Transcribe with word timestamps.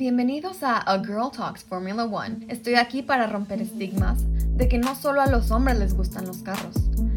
Bienvenidos 0.00 0.62
a 0.62 0.78
A 0.78 1.04
Girl 1.04 1.30
Talks 1.30 1.62
Formula 1.62 2.04
One. 2.04 2.46
Estoy 2.48 2.76
aquí 2.76 3.02
para 3.02 3.26
romper 3.26 3.60
estigmas 3.60 4.24
de 4.56 4.66
que 4.66 4.78
no 4.78 4.94
solo 4.94 5.20
a 5.20 5.26
los 5.26 5.50
hombres 5.50 5.78
les 5.78 5.92
gustan 5.92 6.26
los 6.26 6.38
carros, 6.38 6.74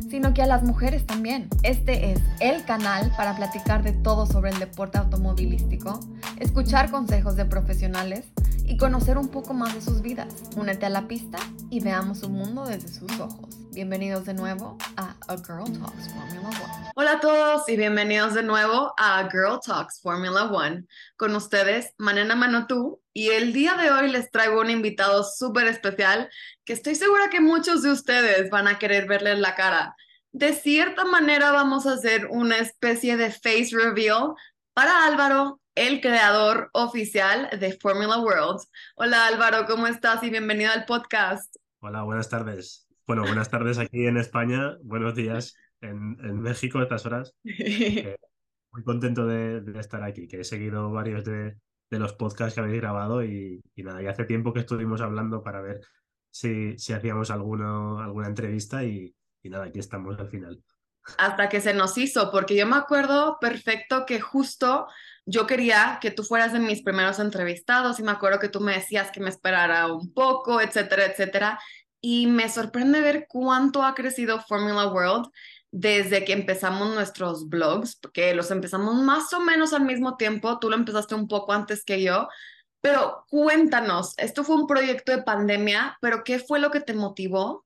sino 0.09 0.33
que 0.33 0.41
a 0.41 0.47
las 0.47 0.63
mujeres 0.63 1.05
también. 1.05 1.47
Este 1.63 2.11
es 2.11 2.19
el 2.41 2.65
canal 2.65 3.09
para 3.15 3.37
platicar 3.37 3.83
de 3.83 3.93
todo 3.93 4.25
sobre 4.25 4.51
el 4.51 4.59
deporte 4.59 4.97
automovilístico, 4.97 5.97
escuchar 6.41 6.91
consejos 6.91 7.37
de 7.37 7.45
profesionales 7.45 8.25
y 8.65 8.75
conocer 8.75 9.17
un 9.17 9.29
poco 9.29 9.53
más 9.53 9.73
de 9.73 9.79
sus 9.79 10.01
vidas. 10.01 10.33
Únete 10.57 10.85
a 10.85 10.89
la 10.89 11.07
pista 11.07 11.37
y 11.69 11.79
veamos 11.79 12.17
su 12.17 12.29
mundo 12.29 12.65
desde 12.65 12.89
sus 12.89 13.17
ojos. 13.17 13.52
Bienvenidos 13.73 14.25
de 14.25 14.35
nuevo 14.35 14.77
a 14.97 15.15
A 15.27 15.37
Girl 15.37 15.65
Talks 15.65 16.13
Formula 16.13 16.49
One. 16.49 16.91
Hola 16.93 17.13
a 17.13 17.19
todos 17.19 17.67
y 17.67 17.75
bienvenidos 17.75 18.35
de 18.35 18.43
nuevo 18.43 18.93
a 18.97 19.17
A 19.17 19.29
Girl 19.31 19.59
Talks 19.65 19.99
Formula 19.99 20.43
One. 20.43 20.85
Con 21.17 21.35
ustedes, 21.35 21.91
Manena 21.97 22.35
Manotú. 22.35 23.01
Y 23.13 23.29
el 23.29 23.51
día 23.51 23.73
de 23.73 23.89
hoy 23.89 24.11
les 24.11 24.29
traigo 24.29 24.61
un 24.61 24.69
invitado 24.69 25.23
súper 25.23 25.65
especial 25.65 26.29
que 26.65 26.73
estoy 26.73 26.93
segura 26.93 27.31
que 27.31 27.41
muchos 27.41 27.81
de 27.81 27.91
ustedes 27.91 28.51
van 28.51 28.67
a 28.67 28.77
querer 28.77 29.07
verle 29.07 29.31
en 29.31 29.41
la 29.41 29.55
cara. 29.55 29.95
De 30.31 30.53
cierta 30.53 31.03
manera 31.03 31.51
vamos 31.51 31.87
a 31.87 31.93
hacer 31.93 32.27
una 32.29 32.59
especie 32.59 33.17
de 33.17 33.31
face 33.31 33.69
reveal 33.71 34.35
para 34.73 35.07
Álvaro, 35.07 35.59
el 35.73 35.99
creador 35.99 36.69
oficial 36.73 37.49
de 37.59 37.75
Formula 37.79 38.19
World. 38.19 38.61
Hola 38.97 39.25
Álvaro, 39.25 39.65
¿cómo 39.65 39.87
estás? 39.87 40.21
Y 40.21 40.29
bienvenido 40.29 40.71
al 40.71 40.85
podcast. 40.85 41.55
Hola, 41.79 42.03
buenas 42.03 42.29
tardes. 42.29 42.82
Bueno, 43.05 43.23
buenas 43.23 43.49
tardes 43.49 43.79
aquí 43.79 44.07
en 44.07 44.15
España, 44.15 44.77
buenos 44.81 45.13
días 45.13 45.57
en, 45.81 46.17
en 46.23 46.39
México 46.39 46.79
a 46.79 46.83
estas 46.83 47.05
horas. 47.05 47.35
Eh, 47.43 48.15
muy 48.71 48.83
contento 48.83 49.27
de, 49.27 49.59
de, 49.59 49.79
estar 49.79 50.01
aquí, 50.03 50.25
que 50.25 50.39
he 50.39 50.43
seguido 50.45 50.89
varios 50.89 51.25
de, 51.25 51.57
de 51.91 51.99
los 51.99 52.13
podcasts 52.13 52.55
que 52.55 52.61
habéis 52.61 52.79
grabado 52.79 53.21
y, 53.21 53.61
y, 53.75 53.83
nada, 53.83 54.01
y 54.01 54.07
hace 54.07 54.23
tiempo 54.23 54.53
que 54.53 54.61
estuvimos 54.61 55.01
hablando 55.01 55.43
para 55.43 55.59
ver 55.59 55.81
si, 56.31 56.77
si 56.77 56.93
hacíamos 56.93 57.29
alguno, 57.29 57.99
alguna 57.99 58.29
entrevista 58.29 58.85
y, 58.85 59.13
y 59.41 59.49
nada, 59.49 59.65
aquí 59.65 59.79
estamos 59.79 60.17
al 60.17 60.29
final. 60.29 60.63
Hasta 61.17 61.49
que 61.49 61.59
se 61.59 61.73
nos 61.73 61.97
hizo, 61.97 62.31
porque 62.31 62.55
yo 62.55 62.65
me 62.65 62.77
acuerdo 62.77 63.37
perfecto 63.41 64.05
que 64.05 64.21
justo 64.21 64.87
yo 65.25 65.45
quería 65.45 65.99
que 66.01 66.11
tú 66.11 66.23
fueras 66.23 66.53
de 66.53 66.59
mis 66.59 66.81
primeros 66.81 67.19
entrevistados 67.19 67.99
y 67.99 68.03
me 68.03 68.11
acuerdo 68.11 68.39
que 68.39 68.47
tú 68.47 68.61
me 68.61 68.75
decías 68.75 69.11
que 69.11 69.19
me 69.19 69.29
esperara 69.29 69.87
un 69.87 70.13
poco, 70.13 70.61
etcétera, 70.61 71.05
etcétera 71.05 71.59
y 72.05 72.27
me 72.27 72.49
sorprende 72.49 72.99
ver 72.99 73.27
cuánto 73.29 73.81
ha 73.81 73.95
crecido 73.95 74.41
Formula 74.41 74.87
World 74.87 75.29
desde 75.71 76.25
que 76.25 76.33
empezamos 76.33 76.93
nuestros 76.93 77.47
blogs, 77.47 77.95
porque 77.95 78.35
los 78.35 78.51
empezamos 78.51 78.95
más 78.95 79.31
o 79.33 79.39
menos 79.39 79.71
al 79.71 79.85
mismo 79.85 80.17
tiempo, 80.17 80.59
tú 80.59 80.69
lo 80.69 80.75
empezaste 80.75 81.15
un 81.15 81.29
poco 81.29 81.53
antes 81.53 81.85
que 81.85 82.03
yo, 82.03 82.27
pero 82.81 83.25
cuéntanos, 83.29 84.15
esto 84.17 84.43
fue 84.43 84.57
un 84.57 84.67
proyecto 84.67 85.13
de 85.13 85.23
pandemia, 85.23 85.97
pero 86.01 86.25
¿qué 86.25 86.39
fue 86.39 86.59
lo 86.59 86.71
que 86.71 86.81
te 86.81 86.93
motivó 86.93 87.65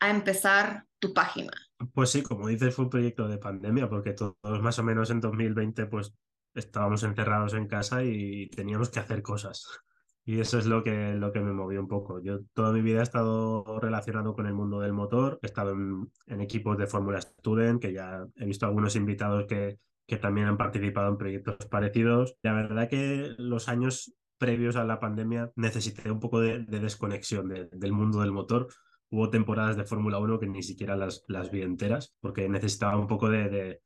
a 0.00 0.08
empezar 0.08 0.86
tu 0.98 1.12
página? 1.12 1.52
Pues 1.92 2.08
sí, 2.08 2.22
como 2.22 2.48
dices, 2.48 2.74
fue 2.74 2.86
un 2.86 2.90
proyecto 2.90 3.28
de 3.28 3.36
pandemia, 3.36 3.90
porque 3.90 4.14
todos 4.14 4.62
más 4.62 4.78
o 4.78 4.82
menos 4.82 5.10
en 5.10 5.20
2020 5.20 5.84
pues 5.86 6.14
estábamos 6.54 7.02
encerrados 7.02 7.52
en 7.52 7.68
casa 7.68 8.02
y 8.02 8.48
teníamos 8.48 8.88
que 8.88 9.00
hacer 9.00 9.20
cosas. 9.20 9.83
Y 10.26 10.40
eso 10.40 10.58
es 10.58 10.66
lo 10.66 10.82
que, 10.82 11.14
lo 11.14 11.32
que 11.32 11.40
me 11.40 11.52
movió 11.52 11.80
un 11.80 11.88
poco. 11.88 12.22
Yo 12.22 12.40
toda 12.54 12.72
mi 12.72 12.80
vida 12.80 13.00
he 13.00 13.02
estado 13.02 13.78
relacionado 13.78 14.34
con 14.34 14.46
el 14.46 14.54
mundo 14.54 14.80
del 14.80 14.94
motor, 14.94 15.38
he 15.42 15.46
estado 15.46 15.72
en, 15.72 16.10
en 16.26 16.40
equipos 16.40 16.78
de 16.78 16.86
Fórmula 16.86 17.20
Student, 17.20 17.80
que 17.80 17.92
ya 17.92 18.24
he 18.36 18.46
visto 18.46 18.64
algunos 18.64 18.96
invitados 18.96 19.44
que, 19.46 19.78
que 20.06 20.16
también 20.16 20.46
han 20.46 20.56
participado 20.56 21.10
en 21.10 21.18
proyectos 21.18 21.56
parecidos. 21.70 22.36
La 22.42 22.54
verdad 22.54 22.88
que 22.88 23.34
los 23.36 23.68
años 23.68 24.14
previos 24.38 24.76
a 24.76 24.84
la 24.84 24.98
pandemia 24.98 25.52
necesité 25.56 26.10
un 26.10 26.20
poco 26.20 26.40
de, 26.40 26.60
de 26.60 26.80
desconexión 26.80 27.48
de, 27.48 27.68
del 27.72 27.92
mundo 27.92 28.20
del 28.20 28.32
motor. 28.32 28.68
Hubo 29.10 29.30
temporadas 29.30 29.76
de 29.76 29.84
Fórmula 29.84 30.18
1 30.18 30.40
que 30.40 30.46
ni 30.46 30.62
siquiera 30.62 30.96
las, 30.96 31.24
las 31.28 31.50
vi 31.50 31.62
enteras, 31.62 32.16
porque 32.20 32.48
necesitaba 32.48 32.98
un 32.98 33.06
poco 33.06 33.28
de, 33.28 33.48
de 33.48 33.82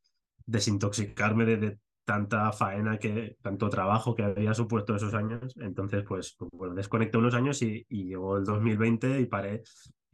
desintoxicarme 0.46 1.44
de, 1.44 1.56
de, 1.56 1.78
tanta 2.08 2.50
faena, 2.52 2.98
que, 2.98 3.36
tanto 3.42 3.68
trabajo 3.68 4.14
que 4.14 4.22
había 4.22 4.54
supuesto 4.54 4.96
esos 4.96 5.12
años. 5.12 5.54
Entonces, 5.60 6.04
pues, 6.08 6.34
pues, 6.38 6.50
bueno, 6.54 6.74
desconecté 6.74 7.18
unos 7.18 7.34
años 7.34 7.60
y, 7.60 7.84
y, 7.90 8.04
llegó 8.04 8.38
el 8.38 8.44
2020 8.44 9.20
y 9.20 9.26
paré 9.26 9.62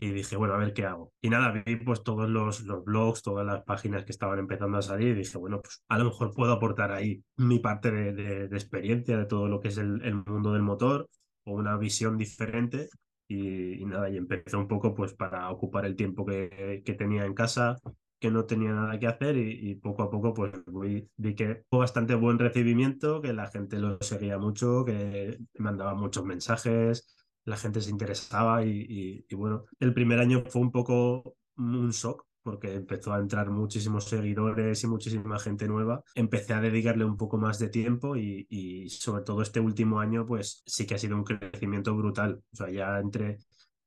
y 0.01 0.11
dije, 0.11 0.35
bueno, 0.35 0.55
a 0.55 0.57
ver 0.57 0.73
qué 0.73 0.87
hago. 0.87 1.13
Y 1.23 1.31
nada, 1.31 1.53
vi 1.53 1.77
pues 1.77 2.03
todos 2.03 2.29
los, 2.29 2.63
los 2.63 2.85
blogs, 2.85 3.23
todas 3.23 3.47
las 3.47 3.63
páginas 3.63 4.05
que 4.05 4.11
estaban 4.11 4.41
empezando 4.41 4.77
a 4.77 4.83
salir 4.83 5.11
y 5.11 5.21
dije, 5.21 5.39
bueno, 5.39 5.61
pues 5.63 5.85
a 5.89 5.97
lo 5.99 6.07
mejor 6.07 6.35
puedo 6.35 6.53
aportar 6.53 6.91
ahí 6.91 7.23
mi 7.37 7.61
parte 7.61 7.93
de, 7.93 8.47
experiencia 8.47 9.17
de 9.17 9.27
todo 9.27 9.47
lo 9.47 9.61
que 9.61 9.69
es 9.69 9.79
el, 9.79 10.03
el, 10.03 10.17
mundo 10.17 10.53
del 10.53 10.63
motor 10.63 11.09
o 11.45 11.53
una 11.53 11.77
visión 11.77 12.19
diferente. 12.19 12.89
Y, 13.29 13.81
y, 13.81 13.85
nada, 13.85 14.11
y 14.11 14.17
empecé 14.17 14.57
un 14.57 14.67
poco 14.67 14.95
pues 14.95 15.15
para 15.15 15.49
ocupar 15.49 15.87
el 15.87 15.95
tiempo 15.95 16.27
que, 16.27 16.83
que 16.85 16.95
tenía 16.95 17.25
en 17.25 17.35
casa, 17.35 17.77
que 18.25 18.31
no 18.31 18.47
tenía 18.47 18.73
nada 18.73 18.99
que 18.99 19.07
hacer 19.07 19.37
y, 19.37 19.75
poco 19.75 20.03
a 20.03 20.11
poco 20.11 20.33
pues 20.33 20.51
vi, 20.67 21.35
que 21.35 21.65
fue 21.69 21.81
bastante 21.81 22.15
buen 22.15 22.39
recibimiento, 22.39 23.21
que 23.21 23.35
la 23.35 23.49
gente 23.49 23.79
lo 23.79 23.99
seguía 24.01 24.39
mucho, 24.39 24.83
que 24.83 25.37
mandaba 25.59 25.95
muchos 25.95 26.25
mensajes, 26.25 27.15
la 27.45 27.59
gente 27.59 27.83
se 27.83 27.91
interesaba 27.91 28.65
y 28.65 29.27
bueno, 29.35 29.67
el 29.79 29.93
primer 29.93 30.21
año 30.21 30.43
fue 30.49 30.63
un 30.63 30.73
poco 30.73 31.37
un 31.59 31.91
shock 31.91 32.25
porque 32.43 32.75
empezó 32.75 33.13
a 33.13 33.19
entrar 33.19 33.51
muchísimos 33.51 34.05
seguidores 34.05 34.83
y 34.85 34.87
muchísima 34.87 35.39
gente 35.39 35.69
nueva. 35.69 36.03
Empecé 36.15 36.55
a 36.55 36.63
dedicarle 36.63 37.05
un 37.05 37.19
poco 37.19 37.37
más 37.37 37.59
de 37.59 37.69
tiempo 37.69 38.17
y, 38.17 38.47
y, 38.49 38.89
sobre 38.89 39.23
todo 39.23 39.43
este 39.43 39.61
último 39.61 40.01
año, 40.01 40.27
pues 40.27 40.63
sí 40.67 40.87
que 40.87 40.95
ha 40.95 40.99
sido 40.99 41.17
un 41.17 41.25
crecimiento 41.25 41.95
brutal. 41.95 42.43
O 42.53 42.57
sea, 42.57 42.71
ya 42.71 42.99
entre 43.01 43.39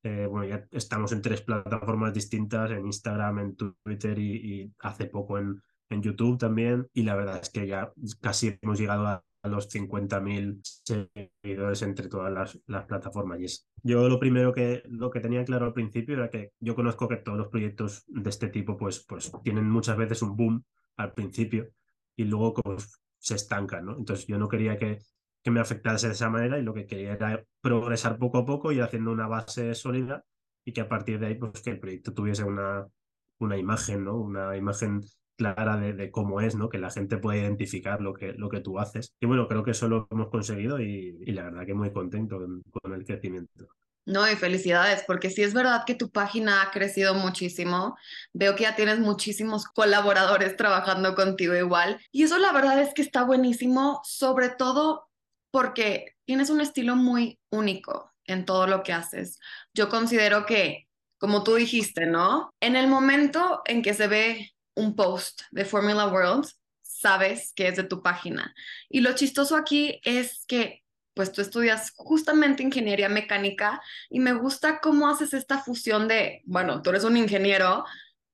eh, 0.07 0.25
bueno, 0.25 0.47
ya 0.47 0.65
estamos 0.71 1.11
en 1.11 1.21
tres 1.21 1.41
plataformas 1.41 2.13
distintas, 2.13 2.71
en 2.71 2.85
Instagram, 2.85 3.39
en 3.39 3.55
Twitter 3.55 4.17
y, 4.17 4.71
hace 4.79 5.05
poco 5.05 5.37
en, 5.37 5.61
en, 5.89 6.01
YouTube 6.01 6.37
también. 6.37 6.87
Y 6.93 7.03
la 7.03 7.15
verdad 7.15 7.39
es 7.41 7.49
que 7.49 7.67
ya 7.67 7.91
casi 8.21 8.57
hemos 8.61 8.79
llegado 8.79 9.05
a, 9.05 9.23
a 9.41 9.47
los 9.49 9.69
50.000 9.69 10.61
seguidores 11.43 11.81
entre 11.81 12.07
todas 12.07 12.31
las, 12.31 12.59
las, 12.67 12.85
plataformas. 12.85 13.39
Y 13.41 13.45
es, 13.45 13.67
yo 13.83 14.07
lo 14.07 14.19
primero 14.19 14.53
que, 14.53 14.83
lo 14.87 15.09
que 15.09 15.19
tenía 15.19 15.43
claro 15.43 15.65
al 15.65 15.73
principio 15.73 16.15
era 16.15 16.29
que 16.29 16.53
yo 16.59 16.73
conozco 16.73 17.07
que 17.07 17.17
todos 17.17 17.37
los 17.37 17.49
proyectos 17.49 18.05
de 18.07 18.29
este 18.29 18.47
tipo 18.47 18.77
pues, 18.77 19.05
pues 19.05 19.31
tienen 19.43 19.69
muchas 19.69 19.97
veces 19.97 20.21
un 20.21 20.37
boom 20.37 20.63
al 20.95 21.13
principio 21.13 21.69
y 22.15 22.23
luego 22.23 22.53
pues, 22.53 23.01
se 23.19 23.35
estancan, 23.35 23.85
¿no? 23.85 23.97
Entonces 23.97 24.25
yo 24.25 24.37
no 24.37 24.47
quería 24.47 24.77
que 24.77 24.99
que 25.47 25.51
me 25.51 25.61
afectase 25.61 26.07
de 26.07 26.13
esa 26.13 26.29
manera 26.29 26.59
y 26.59 26.61
lo 26.61 26.73
que 26.73 26.85
quería 26.85 27.13
era 27.13 27.41
progresar 27.61 28.17
poco 28.17 28.39
a 28.39 28.45
poco 28.45 28.73
y 28.73 28.81
haciendo 28.81 29.13
una 29.13 29.29
base 29.29 29.73
sólida 29.75 30.25
y 30.65 30.73
que 30.73 30.81
a 30.81 30.89
partir 30.89 31.21
de 31.21 31.27
ahí 31.27 31.35
pues 31.35 31.61
que 31.61 31.69
el 31.69 31.79
proyecto 31.79 32.13
tuviese 32.13 32.43
una, 32.43 32.85
una 33.39 33.55
imagen, 33.55 34.03
¿no? 34.03 34.17
Una 34.17 34.57
imagen 34.57 34.99
clara 35.37 35.77
de, 35.77 35.93
de, 35.93 36.11
cómo 36.11 36.41
es, 36.41 36.55
¿no? 36.55 36.67
Que 36.67 36.79
la 36.79 36.89
gente 36.89 37.17
pueda 37.17 37.39
identificar 37.39 38.01
lo 38.01 38.13
que, 38.13 38.33
lo 38.33 38.49
que 38.49 38.59
tú 38.59 38.77
haces. 38.77 39.13
Y 39.21 39.25
bueno, 39.25 39.47
creo 39.47 39.63
que 39.63 39.71
eso 39.71 39.87
lo 39.87 40.05
hemos 40.11 40.27
conseguido 40.27 40.81
y, 40.81 41.17
y 41.21 41.31
la 41.31 41.43
verdad 41.43 41.65
que 41.65 41.73
muy 41.73 41.93
contento 41.93 42.39
con, 42.39 42.61
con, 42.69 42.93
el 42.93 43.05
crecimiento. 43.05 43.69
No, 44.05 44.29
y 44.29 44.35
felicidades, 44.35 45.05
porque 45.07 45.29
sí 45.29 45.43
es 45.43 45.53
verdad 45.53 45.83
que 45.87 45.95
tu 45.95 46.11
página 46.11 46.61
ha 46.61 46.71
crecido 46.71 47.13
muchísimo. 47.13 47.95
Veo 48.33 48.53
que 48.57 48.63
ya 48.63 48.75
tienes 48.75 48.99
muchísimos 48.99 49.63
colaboradores 49.63 50.57
trabajando 50.57 51.15
contigo 51.15 51.55
igual. 51.55 52.01
Y 52.11 52.23
eso 52.23 52.37
la 52.37 52.51
verdad 52.51 52.81
es 52.81 52.93
que 52.93 53.01
está 53.01 53.23
buenísimo, 53.23 54.01
sobre 54.03 54.49
todo 54.49 55.06
porque 55.51 56.15
tienes 56.25 56.49
un 56.49 56.61
estilo 56.61 56.95
muy 56.95 57.39
único 57.49 58.13
en 58.25 58.45
todo 58.45 58.67
lo 58.67 58.83
que 58.83 58.93
haces. 58.93 59.39
Yo 59.73 59.89
considero 59.89 60.45
que, 60.45 60.87
como 61.17 61.43
tú 61.43 61.55
dijiste, 61.55 62.05
¿no? 62.05 62.53
En 62.59 62.75
el 62.75 62.87
momento 62.87 63.61
en 63.65 63.81
que 63.81 63.93
se 63.93 64.07
ve 64.07 64.51
un 64.75 64.95
post 64.95 65.41
de 65.51 65.65
Formula 65.65 66.07
World, 66.07 66.47
sabes 66.81 67.53
que 67.55 67.67
es 67.67 67.77
de 67.77 67.83
tu 67.83 68.01
página. 68.01 68.53
Y 68.89 69.01
lo 69.01 69.13
chistoso 69.13 69.55
aquí 69.55 69.99
es 70.03 70.45
que 70.47 70.83
pues 71.13 71.31
tú 71.31 71.41
estudias 71.41 71.93
justamente 71.95 72.61
ingeniería 72.61 73.09
mecánica 73.09 73.81
y 74.07 74.19
me 74.19 74.33
gusta 74.33 74.79
cómo 74.79 75.09
haces 75.09 75.33
esta 75.33 75.57
fusión 75.57 76.07
de, 76.07 76.43
bueno, 76.45 76.83
tú 76.83 76.91
eres 76.91 77.03
un 77.03 77.17
ingeniero, 77.17 77.85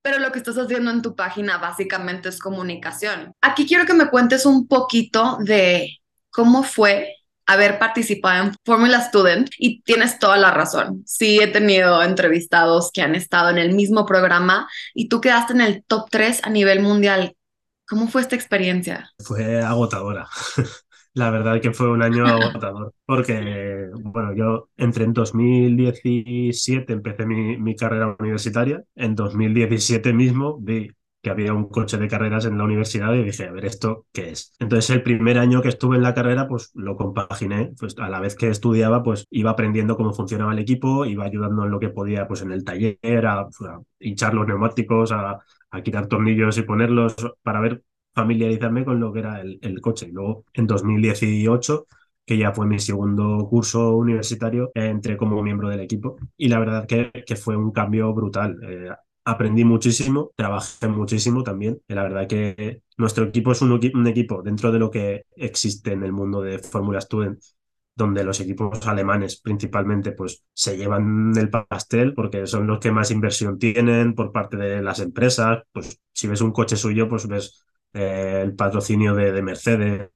pero 0.01 0.19
lo 0.19 0.33
que 0.33 0.39
estás 0.39 0.57
haciendo 0.57 0.91
en 0.91 1.01
tu 1.01 1.15
página 1.15 1.57
básicamente 1.57 2.27
es 2.27 2.39
comunicación. 2.39 3.33
Aquí 3.39 3.65
quiero 3.65 3.85
que 3.85 3.93
me 3.93 4.09
cuentes 4.09 4.45
un 4.45 4.67
poquito 4.67 5.37
de 5.39 5.97
cómo 6.33 6.63
fue 6.63 7.15
haber 7.45 7.79
participado 7.79 8.45
en 8.45 8.55
Formula 8.65 9.01
Student 9.01 9.49
y 9.57 9.81
tienes 9.81 10.19
toda 10.19 10.37
la 10.37 10.51
razón. 10.51 11.03
Sí, 11.05 11.39
he 11.39 11.47
tenido 11.47 12.01
entrevistados 12.01 12.91
que 12.91 13.01
han 13.01 13.15
estado 13.15 13.49
en 13.49 13.57
el 13.57 13.73
mismo 13.73 14.05
programa 14.05 14.67
y 14.93 15.09
tú 15.09 15.21
quedaste 15.21 15.53
en 15.53 15.61
el 15.61 15.83
top 15.85 16.09
3 16.09 16.41
a 16.43 16.49
nivel 16.49 16.81
mundial. 16.81 17.35
¿Cómo 17.87 18.07
fue 18.07 18.21
esta 18.21 18.35
experiencia? 18.35 19.11
Fue 19.19 19.61
agotadora. 19.61 20.27
La 21.15 21.29
verdad 21.29 21.61
que 21.61 21.71
fue 21.73 21.89
un 21.91 22.01
año 22.01 22.25
agotador, 22.25 22.93
porque, 23.05 23.87
bueno, 24.03 24.33
yo 24.35 24.69
entré 24.77 25.03
en 25.03 25.13
2017, 25.13 26.91
empecé 26.91 27.27
mi, 27.27 27.57
mi 27.57 27.75
carrera 27.75 28.15
universitaria, 28.17 28.83
en 28.95 29.13
2017 29.13 30.11
mismo 30.11 30.57
vi 30.59 30.89
que 31.23 31.29
había 31.29 31.53
un 31.53 31.69
coche 31.69 31.97
de 31.97 32.09
carreras 32.09 32.45
en 32.45 32.57
la 32.57 32.65
universidad 32.65 33.13
y 33.13 33.23
dije, 33.23 33.45
a 33.47 33.51
ver, 33.53 33.65
¿esto 33.65 34.05
qué 34.11 34.31
es? 34.31 34.53
Entonces 34.59 34.89
el 34.91 35.03
primer 35.03 35.39
año 35.39 35.61
que 35.61 35.69
estuve 35.69 35.95
en 35.95 36.03
la 36.03 36.13
carrera, 36.13 36.47
pues 36.49 36.71
lo 36.75 36.97
compaginé, 36.97 37.71
pues 37.79 37.95
a 37.97 38.09
la 38.09 38.19
vez 38.19 38.35
que 38.35 38.49
estudiaba, 38.49 39.03
pues 39.03 39.25
iba 39.31 39.51
aprendiendo 39.51 39.95
cómo 39.95 40.13
funcionaba 40.13 40.51
el 40.53 40.59
equipo, 40.59 41.05
iba 41.05 41.23
ayudando 41.25 41.63
en 41.63 41.71
lo 41.71 41.79
que 41.79 41.89
podía, 41.89 42.27
pues 42.27 42.41
en 42.41 42.51
el 42.51 42.65
taller, 42.65 43.25
a, 43.25 43.47
hinchar 43.99 44.33
los 44.33 44.47
neumáticos, 44.47 45.13
a, 45.13 45.39
a 45.71 45.81
quitar 45.81 46.07
tornillos 46.07 46.57
y 46.57 46.63
ponerlos 46.63 47.15
para 47.41 47.61
ver, 47.61 47.83
familiarizarme 48.13 48.83
con 48.85 48.99
lo 48.99 49.13
que 49.13 49.19
era 49.19 49.39
el, 49.41 49.59
el 49.61 49.79
coche. 49.81 50.09
Luego, 50.11 50.45
en 50.53 50.67
2018 50.67 51.87
que 52.25 52.37
ya 52.37 52.53
fue 52.53 52.65
mi 52.65 52.79
segundo 52.79 53.47
curso 53.49 53.95
universitario, 53.97 54.71
entré 54.75 55.17
como 55.17 55.41
miembro 55.43 55.67
del 55.69 55.81
equipo 55.81 56.15
y 56.37 56.47
la 56.47 56.59
verdad 56.59 56.87
que, 56.87 57.11
que 57.25 57.35
fue 57.35 57.57
un 57.57 57.71
cambio 57.71 58.13
brutal. 58.13 58.57
Eh, 58.63 58.89
aprendí 59.25 59.63
muchísimo, 59.63 60.31
trabajé 60.35 60.87
muchísimo 60.87 61.43
también. 61.43 61.81
La 61.87 62.03
verdad 62.03 62.27
que 62.27 62.81
nuestro 62.97 63.25
equipo 63.25 63.51
es 63.51 63.61
un, 63.61 64.07
equipo 64.07 64.41
dentro 64.41 64.71
de 64.71 64.79
lo 64.79 64.91
que 64.91 65.25
existe 65.35 65.93
en 65.93 66.03
el 66.03 66.11
mundo 66.11 66.41
de 66.41 66.59
Fórmula 66.59 67.01
Student, 67.01 67.39
donde 67.95 68.23
los 68.23 68.39
equipos 68.39 68.85
alemanes 68.87 69.39
principalmente 69.39 70.11
pues 70.13 70.43
se 70.53 70.77
llevan 70.77 71.33
el 71.37 71.49
pastel 71.49 72.13
porque 72.13 72.47
son 72.47 72.67
los 72.67 72.79
que 72.79 72.91
más 72.91 73.11
inversión 73.11 73.59
tienen 73.59 74.15
por 74.15 74.31
parte 74.31 74.57
de 74.57 74.81
las 74.81 74.99
empresas. 74.99 75.63
Pues 75.71 75.99
si 76.13 76.27
ves 76.27 76.41
un 76.41 76.51
coche 76.51 76.75
suyo, 76.75 77.07
pues 77.07 77.27
ves 77.27 77.63
eh, 77.93 78.41
el 78.43 78.55
patrocinio 78.55 79.15
de, 79.15 79.31
de 79.31 79.41
Mercedes, 79.41 80.09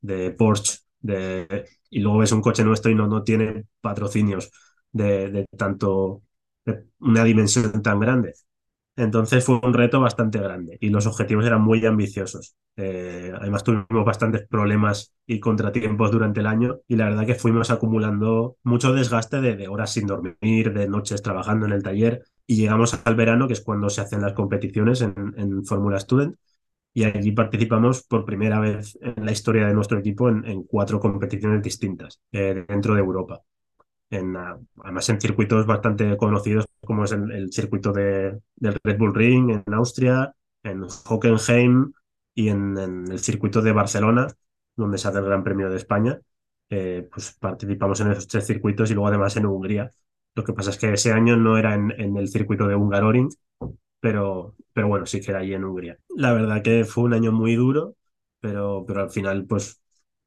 de 0.00 0.30
Porsche, 0.32 0.78
de, 1.00 1.66
y 1.90 2.00
luego 2.00 2.18
ves 2.18 2.32
un 2.32 2.40
coche 2.42 2.64
nuestro 2.64 2.90
y 2.90 2.94
no, 2.94 3.06
no 3.06 3.22
tiene 3.22 3.64
patrocinios 3.80 4.50
de, 4.92 5.30
de 5.30 5.46
tanto, 5.56 6.22
de 6.64 6.86
una 7.00 7.24
dimensión 7.24 7.82
tan 7.82 8.00
grande. 8.00 8.34
Entonces 8.96 9.44
fue 9.44 9.60
un 9.62 9.74
reto 9.74 10.00
bastante 10.00 10.38
grande 10.38 10.78
y 10.80 10.88
los 10.88 11.06
objetivos 11.06 11.44
eran 11.44 11.60
muy 11.62 11.84
ambiciosos. 11.84 12.56
Eh, 12.76 13.30
además 13.38 13.62
tuvimos 13.62 14.04
bastantes 14.06 14.46
problemas 14.48 15.12
y 15.26 15.38
contratiempos 15.38 16.10
durante 16.10 16.40
el 16.40 16.46
año 16.46 16.78
y 16.88 16.96
la 16.96 17.04
verdad 17.04 17.26
que 17.26 17.34
fuimos 17.34 17.70
acumulando 17.70 18.56
mucho 18.62 18.94
desgaste 18.94 19.40
de, 19.42 19.68
horas 19.68 19.92
sin 19.92 20.06
dormir, 20.06 20.72
de 20.72 20.88
noches 20.88 21.22
trabajando 21.22 21.66
en 21.66 21.72
el 21.72 21.82
taller 21.82 22.22
y 22.46 22.56
llegamos 22.56 22.98
al 23.04 23.16
verano, 23.16 23.46
que 23.46 23.52
es 23.52 23.60
cuando 23.60 23.90
se 23.90 24.00
hacen 24.00 24.22
las 24.22 24.32
competiciones 24.32 25.02
en, 25.02 25.34
en 25.36 25.64
Fórmula 25.64 26.00
Student 26.00 26.36
y 26.96 27.04
allí 27.04 27.32
participamos 27.32 28.04
por 28.04 28.24
primera 28.24 28.58
vez 28.58 28.98
en 29.02 29.26
la 29.26 29.30
historia 29.30 29.66
de 29.66 29.74
nuestro 29.74 29.98
equipo 29.98 30.30
en, 30.30 30.62
cuatro 30.62 30.98
competiciones 30.98 31.62
distintas 31.62 32.22
eh, 32.32 32.64
dentro 32.66 32.94
de 32.94 33.00
Europa. 33.00 33.42
En, 34.08 34.34
además 34.34 35.06
en 35.10 35.20
circuitos 35.20 35.66
bastante 35.66 36.16
conocidos 36.16 36.64
como 36.86 37.04
es 37.04 37.12
el, 37.12 37.52
circuito 37.52 37.92
de, 37.92 38.38
del 38.56 38.78
Red 38.82 38.98
Bull 38.98 39.14
Ring 39.14 39.50
en 39.50 39.74
Austria, 39.74 40.34
en 40.62 40.82
Hockenheim 40.82 41.92
y 42.34 42.48
en, 42.48 42.78
en, 42.78 43.12
el 43.12 43.18
circuito 43.18 43.60
de 43.60 43.72
Barcelona, 43.72 44.28
donde 44.76 44.98
se 44.98 45.08
hace 45.08 45.18
el 45.18 45.24
Gran 45.26 45.44
Premio 45.44 45.68
de 45.68 45.76
España. 45.76 46.20
Eh, 46.70 47.08
pues 47.12 47.36
participamos 47.38 48.00
en 48.00 48.12
esos 48.12 48.26
tres 48.26 48.46
circuitos 48.46 48.90
y 48.90 48.94
luego 48.94 49.08
además 49.08 49.36
en 49.36 49.46
Hungría. 49.46 49.90
Lo 50.34 50.44
que 50.44 50.52
pasa 50.52 50.70
es 50.70 50.78
que 50.78 50.92
ese 50.92 51.12
año 51.12 51.36
no 51.36 51.58
era 51.58 51.74
en, 51.74 51.92
en 51.98 52.16
el 52.16 52.28
circuito 52.28 52.66
de 52.66 52.74
Hungaroring, 52.74 53.28
pero, 54.00 54.54
pero 54.72 54.88
bueno, 54.88 55.06
sí 55.06 55.20
que 55.20 55.30
era 55.30 55.40
allí 55.40 55.54
en 55.54 55.64
Hungría. 55.64 55.98
La 56.08 56.32
verdad 56.32 56.62
que 56.62 56.84
fue 56.84 57.04
un 57.04 57.14
año 57.14 57.32
muy 57.32 57.56
duro, 57.56 57.96
pero, 58.40 58.84
pero 58.86 59.02
al 59.02 59.10
final 59.10 59.46
pues 59.46 59.80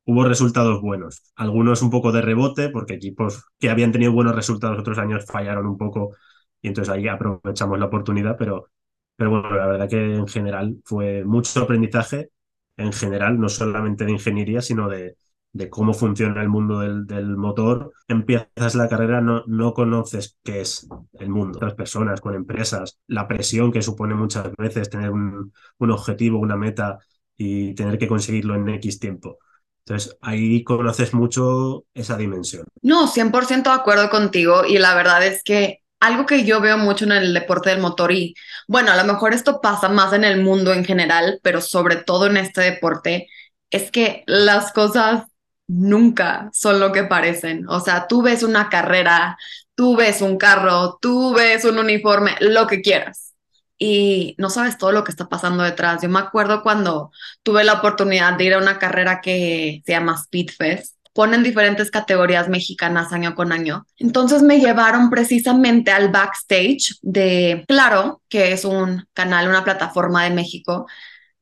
hubo 0.05 0.25
resultados 0.25 0.81
buenos. 0.81 1.31
Algunos 1.35 1.81
un 1.81 1.91
poco 1.91 2.11
de 2.11 2.21
rebote, 2.21 2.69
porque 2.69 2.95
equipos 2.95 3.45
que 3.59 3.69
habían 3.69 3.91
tenido 3.91 4.11
buenos 4.11 4.35
resultados 4.35 4.79
otros 4.79 4.97
años 4.97 5.25
fallaron 5.25 5.67
un 5.67 5.77
poco 5.77 6.15
y 6.61 6.67
entonces 6.69 6.93
ahí 6.93 7.07
aprovechamos 7.07 7.79
la 7.79 7.85
oportunidad, 7.85 8.35
pero, 8.37 8.69
pero 9.15 9.29
bueno, 9.29 9.51
la 9.55 9.67
verdad 9.67 9.89
que 9.89 10.15
en 10.15 10.27
general 10.27 10.77
fue 10.85 11.23
mucho 11.23 11.61
aprendizaje, 11.63 12.29
en 12.77 12.93
general, 12.93 13.39
no 13.39 13.49
solamente 13.49 14.05
de 14.05 14.11
ingeniería, 14.11 14.61
sino 14.61 14.87
de, 14.89 15.15
de 15.51 15.69
cómo 15.69 15.93
funciona 15.93 16.41
el 16.41 16.49
mundo 16.49 16.79
del, 16.79 17.05
del, 17.05 17.35
motor, 17.35 17.91
empiezas 18.07 18.75
la 18.75 18.87
carrera, 18.87 19.19
no, 19.21 19.43
no 19.47 19.73
conoces 19.73 20.37
qué 20.43 20.61
es 20.61 20.87
el 21.13 21.29
mundo, 21.29 21.57
otras 21.57 21.73
personas, 21.73 22.21
con 22.21 22.35
empresas, 22.35 22.99
la 23.07 23.27
presión 23.27 23.71
que 23.71 23.81
supone 23.81 24.13
muchas 24.15 24.51
veces 24.57 24.89
tener 24.89 25.11
un, 25.11 25.51
un 25.79 25.91
objetivo, 25.91 26.39
una 26.39 26.55
meta 26.55 26.99
y 27.35 27.73
tener 27.73 27.97
que 27.97 28.07
conseguirlo 28.07 28.55
en 28.55 28.69
X 28.69 28.99
tiempo. 28.99 29.39
Entonces, 29.85 30.17
ahí 30.21 30.63
conoces 30.63 31.13
mucho 31.15 31.85
esa 31.95 32.15
dimensión. 32.15 32.65
No, 32.81 33.07
100% 33.07 33.71
de 33.71 33.75
acuerdo 33.75 34.09
contigo 34.09 34.65
y 34.67 34.77
la 34.77 34.93
verdad 34.93 35.25
es 35.25 35.41
que 35.43 35.81
algo 35.99 36.25
que 36.25 36.45
yo 36.45 36.61
veo 36.61 36.77
mucho 36.77 37.05
en 37.05 37.11
el 37.13 37.33
deporte 37.33 37.69
del 37.69 37.79
motor 37.79 38.11
y 38.11 38.35
bueno, 38.67 38.91
a 38.91 38.97
lo 38.97 39.03
mejor 39.05 39.33
esto 39.33 39.61
pasa 39.61 39.89
más 39.89 40.13
en 40.13 40.23
el 40.23 40.41
mundo 40.41 40.73
en 40.73 40.85
general, 40.85 41.39
pero 41.43 41.61
sobre 41.61 41.97
todo 41.97 42.27
en 42.27 42.37
este 42.37 42.61
deporte, 42.61 43.27
es 43.69 43.91
que 43.91 44.23
las 44.27 44.71
cosas 44.73 45.25
nunca 45.67 46.49
son 46.53 46.79
lo 46.79 46.91
que 46.91 47.03
parecen. 47.03 47.67
O 47.69 47.79
sea, 47.79 48.07
tú 48.07 48.21
ves 48.21 48.43
una 48.43 48.69
carrera, 48.69 49.37
tú 49.75 49.95
ves 49.95 50.21
un 50.21 50.37
carro, 50.37 50.97
tú 51.01 51.33
ves 51.33 51.65
un 51.65 51.77
uniforme, 51.79 52.35
lo 52.41 52.67
que 52.67 52.81
quieras. 52.81 53.35
Y 53.77 54.35
no 54.37 54.49
sabes 54.49 54.77
todo 54.77 54.91
lo 54.91 55.03
que 55.03 55.11
está 55.11 55.29
pasando 55.29 55.63
detrás. 55.63 56.01
Yo 56.01 56.09
me 56.09 56.19
acuerdo 56.19 56.63
cuando 56.63 57.11
tuve 57.43 57.63
la 57.63 57.73
oportunidad 57.73 58.33
de 58.37 58.43
ir 58.45 58.53
a 58.55 58.57
una 58.57 58.77
carrera 58.79 59.21
que 59.21 59.81
se 59.85 59.91
llama 59.93 60.17
Speedfest. 60.17 60.98
Ponen 61.13 61.43
diferentes 61.43 61.91
categorías 61.91 62.49
mexicanas 62.49 63.11
año 63.11 63.35
con 63.35 63.51
año. 63.51 63.85
Entonces 63.97 64.41
me 64.41 64.59
llevaron 64.59 65.09
precisamente 65.09 65.91
al 65.91 66.09
backstage 66.09 66.97
de 67.01 67.65
Claro, 67.67 68.21
que 68.29 68.51
es 68.51 68.65
un 68.65 69.05
canal, 69.13 69.47
una 69.47 69.63
plataforma 69.63 70.23
de 70.23 70.29
México, 70.31 70.87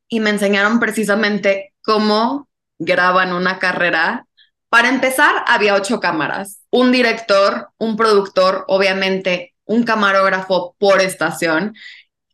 y 0.07 0.19
me 0.19 0.29
enseñaron 0.29 0.79
precisamente 0.79 1.73
cómo 1.83 2.47
graban 2.79 3.33
una 3.33 3.59
carrera. 3.59 4.25
Para 4.69 4.89
empezar, 4.89 5.43
había 5.47 5.75
ocho 5.75 5.99
cámaras, 5.99 6.61
un 6.69 6.91
director, 6.91 7.69
un 7.77 7.95
productor, 7.95 8.65
obviamente 8.67 9.53
un 9.67 9.83
camarógrafo 9.83 10.75
por 10.79 11.01
estación, 11.01 11.75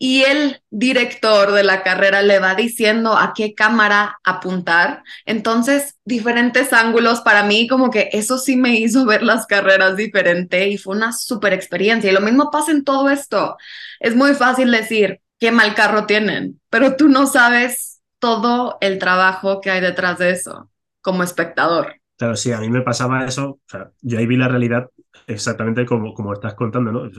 y 0.05 0.23
el 0.23 0.61
director 0.69 1.53
de 1.53 1.63
la 1.63 1.81
carrera 1.81 2.21
le 2.21 2.39
va 2.39 2.55
diciendo 2.55 3.17
a 3.17 3.31
qué 3.33 3.53
cámara 3.53 4.19
apuntar. 4.25 5.01
Entonces, 5.25 5.95
diferentes 6.03 6.73
ángulos 6.73 7.21
para 7.21 7.43
mí, 7.43 7.69
como 7.69 7.89
que 7.89 8.09
eso 8.11 8.37
sí 8.37 8.57
me 8.57 8.75
hizo 8.75 9.05
ver 9.05 9.23
las 9.23 9.45
carreras 9.45 9.95
diferente 9.95 10.67
y 10.67 10.77
fue 10.77 10.97
una 10.97 11.13
súper 11.13 11.53
experiencia. 11.53 12.11
Y 12.11 12.13
lo 12.13 12.19
mismo 12.19 12.51
pasa 12.51 12.71
en 12.71 12.83
todo 12.83 13.09
esto. 13.09 13.55
Es 14.01 14.13
muy 14.13 14.33
fácil 14.33 14.71
decir 14.71 15.21
qué 15.39 15.53
mal 15.53 15.73
carro 15.73 16.05
tienen, 16.05 16.59
pero 16.69 16.97
tú 16.97 17.07
no 17.07 17.25
sabes 17.25 18.01
todo 18.19 18.77
el 18.81 18.99
trabajo 18.99 19.61
que 19.61 19.71
hay 19.71 19.79
detrás 19.79 20.17
de 20.17 20.31
eso 20.31 20.69
como 20.99 21.23
espectador. 21.23 21.95
Claro, 22.17 22.35
sí, 22.35 22.51
a 22.51 22.59
mí 22.59 22.69
me 22.69 22.81
pasaba 22.81 23.23
eso, 23.23 23.61
o 23.73 23.77
yo 24.01 24.19
ahí 24.19 24.25
vi 24.27 24.35
la 24.35 24.49
realidad 24.49 24.89
exactamente 25.27 25.85
como, 25.85 26.13
como 26.13 26.33
estás 26.33 26.55
contando, 26.55 26.91
¿no? 26.91 27.09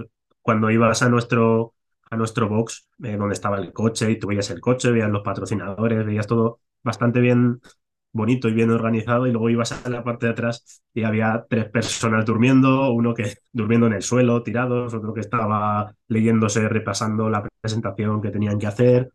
Cuando 0.42 0.70
ibas 0.70 1.00
a 1.00 1.08
nuestro, 1.08 1.72
a 2.10 2.16
nuestro 2.16 2.48
box, 2.48 2.88
eh, 3.02 3.16
donde 3.16 3.34
estaba 3.34 3.58
el 3.58 3.72
coche, 3.72 4.10
y 4.10 4.18
tú 4.18 4.28
veías 4.28 4.50
el 4.50 4.60
coche, 4.60 4.90
veías 4.90 5.10
los 5.10 5.22
patrocinadores, 5.22 6.04
veías 6.04 6.26
todo 6.26 6.60
bastante 6.82 7.20
bien 7.20 7.60
bonito 8.12 8.48
y 8.48 8.54
bien 8.54 8.70
organizado, 8.70 9.26
y 9.26 9.32
luego 9.32 9.50
ibas 9.50 9.72
a 9.72 9.88
la 9.90 10.04
parte 10.04 10.26
de 10.26 10.32
atrás 10.32 10.82
y 10.94 11.02
había 11.02 11.44
tres 11.48 11.66
personas 11.66 12.24
durmiendo, 12.24 12.92
uno 12.92 13.12
que 13.12 13.34
durmiendo 13.52 13.86
en 13.88 13.94
el 13.94 14.02
suelo, 14.02 14.42
tirados, 14.42 14.94
otro 14.94 15.12
que 15.12 15.20
estaba 15.20 15.94
leyéndose, 16.08 16.68
repasando 16.68 17.28
la 17.28 17.46
presentación 17.60 18.22
que 18.22 18.30
tenían 18.30 18.58
que 18.58 18.68
hacer, 18.68 19.10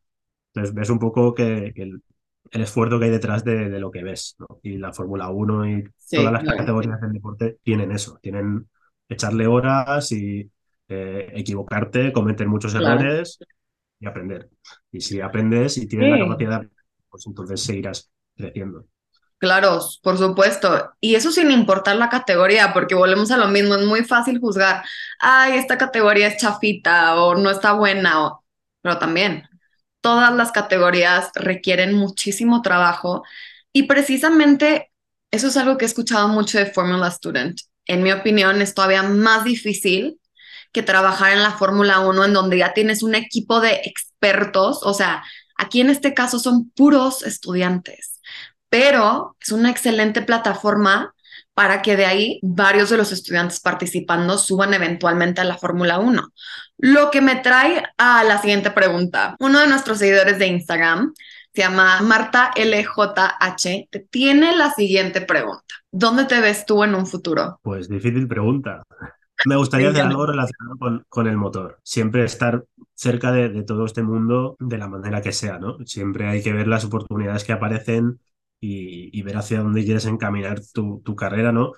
entonces 0.53 0.73
ves 0.75 0.89
un 0.89 0.99
poco 0.99 1.33
que, 1.33 1.71
que 1.73 1.83
el, 1.83 2.03
el, 2.51 2.61
esfuerzo 2.61 2.99
que 2.99 3.05
hay 3.05 3.11
detrás 3.11 3.43
de, 3.43 3.69
de 3.69 3.79
lo 3.79 3.91
que 3.91 4.03
ves, 4.03 4.35
¿no? 4.39 4.59
Y 4.63 4.77
la 4.77 4.91
Fórmula 4.91 5.29
1 5.29 5.69
y 5.69 5.83
sí, 5.97 6.17
todas 6.17 6.33
las 6.33 6.43
claro. 6.43 6.57
categorías 6.57 7.01
del 7.01 7.13
deporte 7.13 7.57
tienen 7.63 7.91
eso, 7.91 8.19
tienen 8.21 8.67
echarle 9.07 9.47
horas 9.47 10.11
y 10.11 10.49
eh, 10.89 11.31
equivocarte, 11.35 12.11
cometer 12.11 12.47
muchos 12.47 12.73
claro. 12.73 12.99
errores 12.99 13.39
y 13.99 14.07
aprender. 14.07 14.49
Y 14.91 15.01
si 15.01 15.21
aprendes 15.21 15.77
y 15.77 15.87
tienes 15.87 16.13
sí. 16.13 16.19
la 16.19 16.25
capacidad, 16.25 16.61
pues 17.09 17.27
entonces 17.27 17.61
seguirás 17.61 18.09
creciendo. 18.35 18.85
Claro, 19.37 19.79
por 20.03 20.17
supuesto. 20.17 20.91
Y 20.99 21.15
eso 21.15 21.31
sin 21.31 21.49
importar 21.51 21.95
la 21.95 22.09
categoría, 22.09 22.73
porque 22.73 22.95
volvemos 22.95 23.31
a 23.31 23.37
lo 23.37 23.47
mismo, 23.47 23.75
es 23.75 23.85
muy 23.85 24.03
fácil 24.03 24.39
juzgar, 24.39 24.83
ay, 25.19 25.57
esta 25.57 25.77
categoría 25.77 26.27
es 26.27 26.37
chafita 26.37 27.15
o 27.21 27.35
no 27.35 27.49
está 27.49 27.73
buena, 27.73 28.25
o... 28.25 28.43
pero 28.81 28.97
también 28.97 29.43
todas 30.01 30.33
las 30.33 30.51
categorías 30.51 31.29
requieren 31.35 31.93
muchísimo 31.93 32.61
trabajo 32.61 33.23
y 33.73 33.83
precisamente 33.83 34.91
eso 35.31 35.47
es 35.47 35.57
algo 35.57 35.77
que 35.77 35.85
he 35.85 35.87
escuchado 35.87 36.27
mucho 36.27 36.57
de 36.57 36.65
Formula 36.65 37.11
Student. 37.11 37.59
En 37.85 38.03
mi 38.03 38.11
opinión, 38.11 38.61
es 38.61 38.73
todavía 38.73 39.03
más 39.03 39.43
difícil 39.43 40.19
que 40.71 40.83
trabajar 40.83 41.33
en 41.33 41.43
la 41.43 41.51
Fórmula 41.51 41.99
1 41.99 42.25
en 42.25 42.33
donde 42.33 42.57
ya 42.57 42.73
tienes 42.73 43.03
un 43.03 43.15
equipo 43.15 43.59
de 43.59 43.81
expertos, 43.83 44.81
o 44.83 44.93
sea, 44.93 45.23
aquí 45.57 45.81
en 45.81 45.89
este 45.89 46.13
caso 46.13 46.39
son 46.39 46.69
puros 46.71 47.23
estudiantes, 47.23 48.19
pero 48.69 49.35
es 49.39 49.51
una 49.51 49.69
excelente 49.69 50.21
plataforma 50.21 51.13
para 51.53 51.81
que 51.81 51.97
de 51.97 52.05
ahí 52.05 52.39
varios 52.41 52.89
de 52.89 52.97
los 52.97 53.11
estudiantes 53.11 53.59
participando 53.59 54.37
suban 54.37 54.73
eventualmente 54.73 55.41
a 55.41 55.45
la 55.45 55.57
Fórmula 55.57 55.99
1. 55.99 56.31
Lo 56.77 57.11
que 57.11 57.19
me 57.19 57.35
trae 57.35 57.83
a 57.97 58.23
la 58.23 58.39
siguiente 58.39 58.71
pregunta. 58.71 59.35
Uno 59.39 59.59
de 59.59 59.67
nuestros 59.67 59.97
seguidores 59.97 60.39
de 60.39 60.47
Instagram 60.47 61.13
se 61.53 61.61
llama 61.61 61.99
Marta 62.01 62.51
LJH, 62.55 63.89
te 63.89 63.99
tiene 64.09 64.55
la 64.55 64.71
siguiente 64.71 65.19
pregunta. 65.19 65.75
¿Dónde 65.91 66.25
te 66.25 66.39
ves 66.39 66.65
tú 66.65 66.83
en 66.83 66.95
un 66.95 67.05
futuro? 67.05 67.59
Pues 67.63 67.89
difícil 67.89 68.27
pregunta. 68.27 68.83
Me 69.45 69.55
gustaría 69.55 69.89
hacer 69.89 70.01
algo 70.01 70.25
relacionado 70.25 71.03
con, 71.07 71.27
el 71.27 71.37
motor. 71.37 71.79
Siempre 71.83 72.23
estar 72.23 72.65
cerca 72.93 73.31
de, 73.31 73.63
todo 73.63 73.85
este 73.85 74.03
mundo 74.03 74.57
de 74.59 74.77
la 74.77 74.87
manera 74.87 75.21
que 75.21 75.31
sea, 75.31 75.59
¿no? 75.59 75.77
Siempre 75.85 76.27
hay 76.27 76.43
que 76.43 76.53
ver 76.53 76.67
las 76.67 76.83
oportunidades 76.83 77.43
que 77.43 77.53
aparecen 77.53 78.19
y, 78.59 79.21
ver 79.21 79.37
hacia 79.37 79.61
dónde 79.61 79.85
quieres 79.85 80.05
encaminar 80.05 80.59
tu, 80.73 81.15
carrera, 81.15 81.51
¿no? 81.51 81.71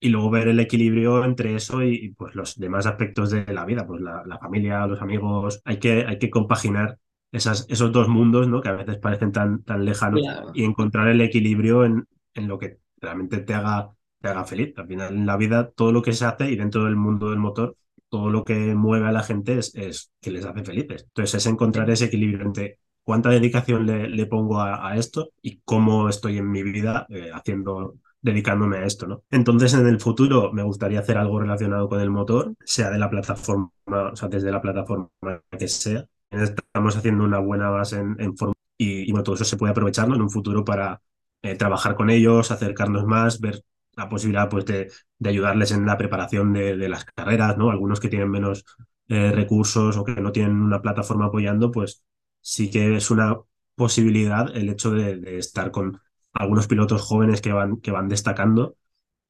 Y 0.00 0.08
luego 0.08 0.30
ver 0.30 0.48
el 0.48 0.60
equilibrio 0.60 1.24
entre 1.24 1.54
eso 1.54 1.82
y, 1.82 2.14
pues 2.16 2.34
los 2.34 2.58
demás 2.58 2.86
aspectos 2.86 3.30
de 3.30 3.44
la 3.52 3.64
vida, 3.64 3.86
pues 3.86 4.00
la, 4.00 4.38
familia, 4.40 4.86
los 4.86 5.02
amigos. 5.02 5.60
Hay 5.64 5.78
que, 5.78 6.06
hay 6.06 6.18
que 6.18 6.30
compaginar 6.30 6.98
esas, 7.30 7.66
esos 7.68 7.92
dos 7.92 8.08
mundos, 8.08 8.48
¿no? 8.48 8.62
Que 8.62 8.70
a 8.70 8.72
veces 8.72 8.96
parecen 8.98 9.32
tan, 9.32 9.62
tan 9.64 9.84
lejanos 9.84 10.22
y 10.54 10.64
encontrar 10.64 11.08
el 11.08 11.20
equilibrio 11.20 11.84
en, 11.84 12.06
en 12.34 12.48
lo 12.48 12.58
que 12.58 12.78
realmente 12.98 13.38
te 13.38 13.52
haga 13.52 13.95
haga 14.22 14.44
feliz. 14.44 14.74
Al 14.76 14.86
final, 14.86 15.14
en 15.14 15.26
la 15.26 15.36
vida, 15.36 15.70
todo 15.70 15.92
lo 15.92 16.02
que 16.02 16.12
se 16.12 16.24
hace 16.24 16.50
y 16.50 16.56
dentro 16.56 16.84
del 16.84 16.96
mundo 16.96 17.30
del 17.30 17.38
motor, 17.38 17.76
todo 18.08 18.30
lo 18.30 18.44
que 18.44 18.74
mueve 18.74 19.06
a 19.06 19.12
la 19.12 19.22
gente 19.22 19.58
es, 19.58 19.72
que 20.20 20.30
les 20.30 20.44
hace 20.44 20.64
felices. 20.64 21.04
Entonces, 21.08 21.34
es 21.34 21.46
encontrar 21.46 21.90
ese 21.90 22.06
equilibrio 22.06 22.44
entre 22.44 22.78
cuánta 23.02 23.30
dedicación 23.30 23.86
le, 23.86 24.26
pongo 24.26 24.60
a, 24.60 24.96
esto 24.96 25.30
y 25.42 25.60
cómo 25.64 26.08
estoy 26.08 26.38
en 26.38 26.50
mi 26.50 26.62
vida 26.62 27.06
eh, 27.08 27.30
haciendo 27.32 27.94
dedicándome 28.20 28.78
a 28.78 28.84
esto, 28.86 29.06
¿no? 29.06 29.22
Entonces, 29.30 29.74
en 29.74 29.86
el 29.86 30.00
futuro 30.00 30.52
me 30.52 30.64
gustaría 30.64 30.98
hacer 31.00 31.16
algo 31.16 31.38
relacionado 31.40 31.88
con 31.88 32.00
el 32.00 32.10
motor, 32.10 32.54
sea 32.64 32.90
de 32.90 32.98
la 32.98 33.08
plataforma, 33.08 33.70
o 33.86 34.16
sea, 34.16 34.28
desde 34.28 34.50
la 34.50 34.60
plataforma 34.60 35.08
que 35.56 35.68
sea. 35.68 36.04
Estamos 36.30 36.96
haciendo 36.96 37.22
una 37.24 37.38
buena 37.38 37.70
base 37.70 37.98
en, 38.00 38.36
forma 38.36 38.54
y, 38.76 39.10
bueno, 39.12 39.22
todo 39.22 39.36
eso 39.36 39.44
se 39.44 39.56
puede 39.56 39.70
aprovechar 39.70 40.08
en 40.08 40.20
un 40.20 40.30
futuro 40.30 40.64
para 40.64 41.00
eh, 41.42 41.54
trabajar 41.54 41.94
con 41.94 42.10
ellos, 42.10 42.50
acercarnos 42.50 43.04
más, 43.06 43.40
ver 43.40 43.62
la 43.96 44.08
posibilidad 44.08 44.48
pues, 44.48 44.64
de, 44.66 44.90
ayudarles 45.24 45.72
en 45.72 45.86
la 45.86 45.96
preparación 45.96 46.52
de, 46.52 46.76
de, 46.76 46.88
las 46.88 47.04
carreras, 47.04 47.56
¿no? 47.56 47.70
Algunos 47.70 48.00
que 48.00 48.08
tienen 48.08 48.30
menos 48.30 48.64
eh, 49.08 49.32
recursos 49.32 49.96
o 49.96 50.04
que 50.04 50.20
no 50.20 50.32
tienen 50.32 50.60
una 50.60 50.82
plataforma 50.82 51.26
apoyando, 51.26 51.70
pues 51.70 52.04
sí 52.40 52.70
que 52.70 52.96
es 52.96 53.10
una 53.10 53.36
posibilidad 53.74 54.54
el 54.56 54.68
hecho 54.68 54.90
de, 54.90 55.38
estar 55.38 55.70
con 55.70 56.00
algunos 56.32 56.66
pilotos 56.66 57.02
jóvenes 57.02 57.40
que 57.40 57.52
van, 57.52 57.78
que 57.80 57.90
van 57.90 58.08
destacando 58.08 58.76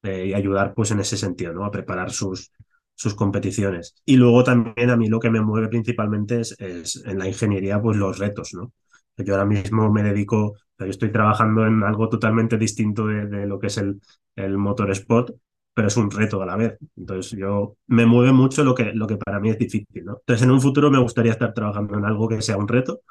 eh, 0.03 0.27
y 0.27 0.33
ayudar 0.33 0.73
pues 0.73 0.91
en 0.91 0.99
ese 0.99 1.17
sentido, 1.17 1.53
¿no? 1.53 1.65
A 1.65 1.71
preparar 1.71 2.11
sus, 2.11 2.51
sus 2.95 3.15
competiciones. 3.15 3.95
Y 4.05 4.17
luego 4.17 4.43
también 4.43 4.89
a 4.89 4.97
mí 4.97 5.07
lo 5.09 5.19
que 5.19 5.29
me 5.29 5.41
mueve 5.41 5.69
principalmente 5.69 6.41
es, 6.41 6.55
es 6.59 7.03
en 7.05 7.19
la 7.19 7.27
ingeniería, 7.27 7.81
pues 7.81 7.97
los 7.97 8.17
retos, 8.19 8.53
¿no? 8.53 8.73
Yo 9.17 9.33
ahora 9.33 9.45
mismo 9.45 9.91
me 9.91 10.03
dedico, 10.03 10.55
yo 10.79 10.85
estoy 10.85 11.11
trabajando 11.11 11.65
en 11.65 11.83
algo 11.83 12.09
totalmente 12.09 12.57
distinto 12.57 13.07
de, 13.07 13.25
de 13.27 13.47
lo 13.47 13.59
que 13.59 13.67
es 13.67 13.77
el, 13.77 13.99
el 14.35 14.57
motorsport, 14.57 15.31
pero 15.73 15.87
es 15.87 15.97
un 15.97 16.11
reto 16.11 16.41
a 16.41 16.45
la 16.45 16.55
vez. 16.55 16.77
Entonces 16.95 17.37
yo 17.39 17.77
me 17.87 18.05
mueve 18.05 18.31
mucho 18.31 18.63
lo 18.63 18.75
que, 18.75 18.91
lo 18.93 19.07
que 19.07 19.17
para 19.17 19.39
mí 19.39 19.49
es 19.49 19.57
difícil. 19.57 20.05
¿no? 20.05 20.17
Entonces 20.19 20.43
en 20.43 20.51
un 20.51 20.61
futuro 20.61 20.91
me 20.91 20.99
gustaría 20.99 21.31
estar 21.31 21.53
trabajando 21.53 21.97
en 21.97 22.05
algo 22.05 22.27
que 22.27 22.41
sea 22.41 22.57
un 22.57 22.67
reto 22.67 23.01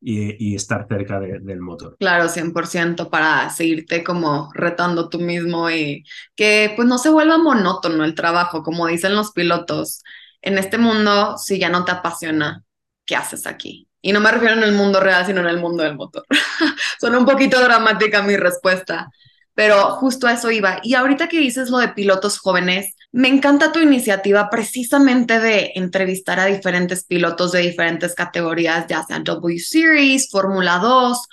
y, 0.00 0.52
y 0.52 0.54
estar 0.56 0.86
cerca 0.88 1.20
del 1.20 1.60
motor. 1.60 1.98
Claro, 1.98 2.28
100% 2.28 3.10
para 3.10 3.50
seguirte 3.50 4.04
como 4.04 4.50
retando 4.54 5.08
tú 5.08 5.18
mismo 5.18 5.68
y 5.68 6.04
que 6.36 6.72
pues 6.76 6.86
no 6.86 6.96
se 6.98 7.10
vuelva 7.10 7.38
monótono 7.38 8.04
el 8.04 8.14
trabajo, 8.14 8.62
como 8.62 8.86
dicen 8.86 9.16
los 9.16 9.32
pilotos. 9.32 10.02
En 10.40 10.58
este 10.58 10.78
mundo, 10.78 11.36
si 11.38 11.58
ya 11.58 11.68
no 11.70 11.84
te 11.84 11.90
apasiona, 11.90 12.62
¿qué 13.04 13.16
haces 13.16 13.48
aquí? 13.48 13.87
Y 14.00 14.12
no 14.12 14.20
me 14.20 14.30
refiero 14.30 14.54
en 14.54 14.62
el 14.62 14.72
mundo 14.72 15.00
real, 15.00 15.26
sino 15.26 15.40
en 15.40 15.48
el 15.48 15.58
mundo 15.58 15.82
del 15.82 15.96
motor. 15.96 16.24
Suena 17.00 17.18
un 17.18 17.26
poquito 17.26 17.60
dramática 17.60 18.22
mi 18.22 18.36
respuesta, 18.36 19.10
pero 19.54 19.90
justo 19.96 20.26
a 20.26 20.34
eso 20.34 20.50
iba. 20.50 20.78
Y 20.82 20.94
ahorita 20.94 21.28
que 21.28 21.40
dices 21.40 21.70
lo 21.70 21.78
de 21.78 21.88
pilotos 21.88 22.38
jóvenes, 22.38 22.94
me 23.10 23.28
encanta 23.28 23.72
tu 23.72 23.80
iniciativa 23.80 24.50
precisamente 24.50 25.40
de 25.40 25.72
entrevistar 25.74 26.38
a 26.38 26.46
diferentes 26.46 27.04
pilotos 27.04 27.52
de 27.52 27.60
diferentes 27.60 28.14
categorías, 28.14 28.86
ya 28.86 29.02
sea 29.02 29.18
W 29.20 29.58
Series, 29.58 30.28
Fórmula 30.30 30.78
2, 30.78 31.26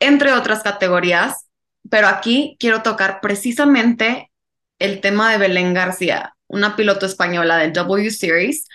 entre 0.00 0.32
otras 0.32 0.62
categorías. 0.62 1.46
Pero 1.88 2.08
aquí 2.08 2.56
quiero 2.58 2.82
tocar 2.82 3.20
precisamente 3.20 4.30
el 4.78 5.00
tema 5.00 5.30
de 5.30 5.38
Belén 5.38 5.72
García, 5.72 6.34
una 6.48 6.74
piloto 6.76 7.06
española 7.06 7.58
de 7.58 7.70
W 7.70 8.10
Series. 8.10 8.66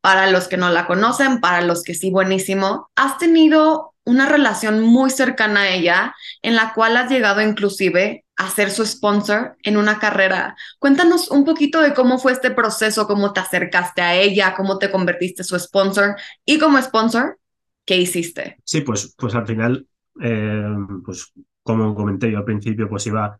Para 0.00 0.30
los 0.30 0.48
que 0.48 0.56
no 0.56 0.70
la 0.70 0.86
conocen, 0.86 1.40
para 1.40 1.60
los 1.60 1.82
que 1.82 1.94
sí, 1.94 2.10
buenísimo. 2.10 2.88
Has 2.96 3.18
tenido 3.18 3.90
una 4.04 4.28
relación 4.28 4.80
muy 4.80 5.10
cercana 5.10 5.62
a 5.62 5.68
ella, 5.70 6.14
en 6.42 6.56
la 6.56 6.72
cual 6.74 6.96
has 6.96 7.10
llegado 7.10 7.40
inclusive 7.40 8.24
a 8.36 8.48
ser 8.48 8.70
su 8.70 8.84
sponsor 8.84 9.56
en 9.62 9.76
una 9.76 9.98
carrera. 9.98 10.56
Cuéntanos 10.78 11.30
un 11.30 11.44
poquito 11.44 11.80
de 11.80 11.94
cómo 11.94 12.18
fue 12.18 12.32
este 12.32 12.50
proceso, 12.50 13.06
cómo 13.06 13.32
te 13.32 13.40
acercaste 13.40 14.02
a 14.02 14.14
ella, 14.14 14.54
cómo 14.56 14.78
te 14.78 14.90
convertiste 14.90 15.44
su 15.44 15.58
sponsor 15.58 16.16
y 16.44 16.58
como 16.58 16.80
sponsor, 16.80 17.38
¿qué 17.84 17.98
hiciste? 17.98 18.56
Sí, 18.64 18.80
pues, 18.80 19.14
pues 19.16 19.34
al 19.34 19.46
final, 19.46 19.86
eh, 20.22 20.74
pues 21.04 21.32
como 21.62 21.94
comenté 21.94 22.30
yo 22.32 22.38
al 22.38 22.44
principio, 22.44 22.88
pues 22.88 23.06
iba 23.06 23.38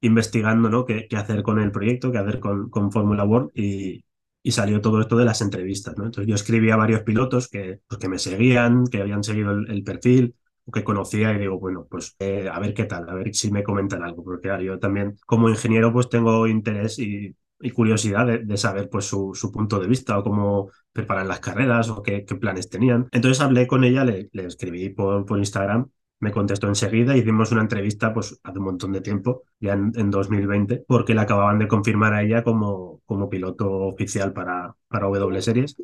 investigando 0.00 0.68
¿no? 0.68 0.84
qué, 0.84 1.06
hacer 1.16 1.42
con 1.42 1.60
el 1.60 1.70
proyecto, 1.70 2.10
qué 2.10 2.18
hacer 2.18 2.40
con, 2.40 2.68
con 2.70 2.90
Formula 2.90 3.24
World 3.24 3.50
y, 3.54 4.04
y 4.42 4.52
salió 4.52 4.80
todo 4.80 5.00
esto 5.00 5.16
de 5.16 5.24
las 5.24 5.40
entrevistas. 5.40 5.94
Entonces 5.96 6.26
yo 6.26 6.34
escribí 6.34 6.70
a 6.70 6.76
varios 6.76 7.02
pilotos 7.02 7.48
que, 7.48 7.80
pues, 7.86 7.98
que 7.98 8.08
me 8.08 8.18
seguían, 8.18 8.86
que 8.86 9.00
habían 9.00 9.24
seguido 9.24 9.52
el 9.52 9.82
perfil 9.84 10.34
que 10.72 10.84
conocía 10.84 11.32
y 11.32 11.38
digo, 11.38 11.58
bueno, 11.58 11.86
pues 11.90 12.16
eh, 12.18 12.48
a 12.50 12.58
ver 12.58 12.74
qué 12.74 12.84
tal, 12.84 13.08
a 13.08 13.14
ver 13.14 13.34
si 13.34 13.50
me 13.50 13.62
comentan 13.62 14.02
algo, 14.02 14.24
porque 14.24 14.48
yo 14.62 14.78
también 14.78 15.16
como 15.26 15.48
ingeniero 15.48 15.92
pues 15.92 16.08
tengo 16.08 16.46
interés 16.46 16.98
y, 16.98 17.34
curiosidad 17.74 18.26
de, 18.26 18.56
saber 18.56 18.88
pues 18.88 19.04
su, 19.04 19.50
punto 19.52 19.78
de 19.78 19.86
vista 19.86 20.18
o 20.18 20.22
cómo 20.22 20.70
preparan 20.92 21.28
las 21.28 21.40
carreras 21.40 21.90
o 21.90 22.02
qué, 22.02 22.22
planes 22.40 22.70
tenían. 22.70 23.08
Entonces 23.12 23.42
hablé 23.42 23.66
con 23.66 23.84
ella, 23.84 24.02
le, 24.04 24.30
escribí 24.32 24.88
por 24.88 25.38
Instagram 25.38 25.90
me 26.20 26.32
contestó 26.32 26.68
enseguida, 26.68 27.16
hicimos 27.16 27.52
una 27.52 27.62
entrevista 27.62 28.12
pues 28.12 28.38
hace 28.42 28.58
un 28.58 28.64
montón 28.66 28.92
de 28.92 29.00
tiempo, 29.00 29.44
ya 29.58 29.72
en, 29.74 29.92
en, 29.96 30.10
2020, 30.10 30.84
porque 30.86 31.14
la 31.14 31.22
acababan 31.22 31.58
de 31.58 31.68
confirmar 31.68 32.14
a 32.14 32.22
ella 32.22 32.44
como, 32.44 33.02
como 33.06 33.28
piloto 33.30 33.70
oficial 33.70 34.32
para, 34.32 34.76
para 34.88 35.06
W 35.06 35.42
Series 35.42 35.76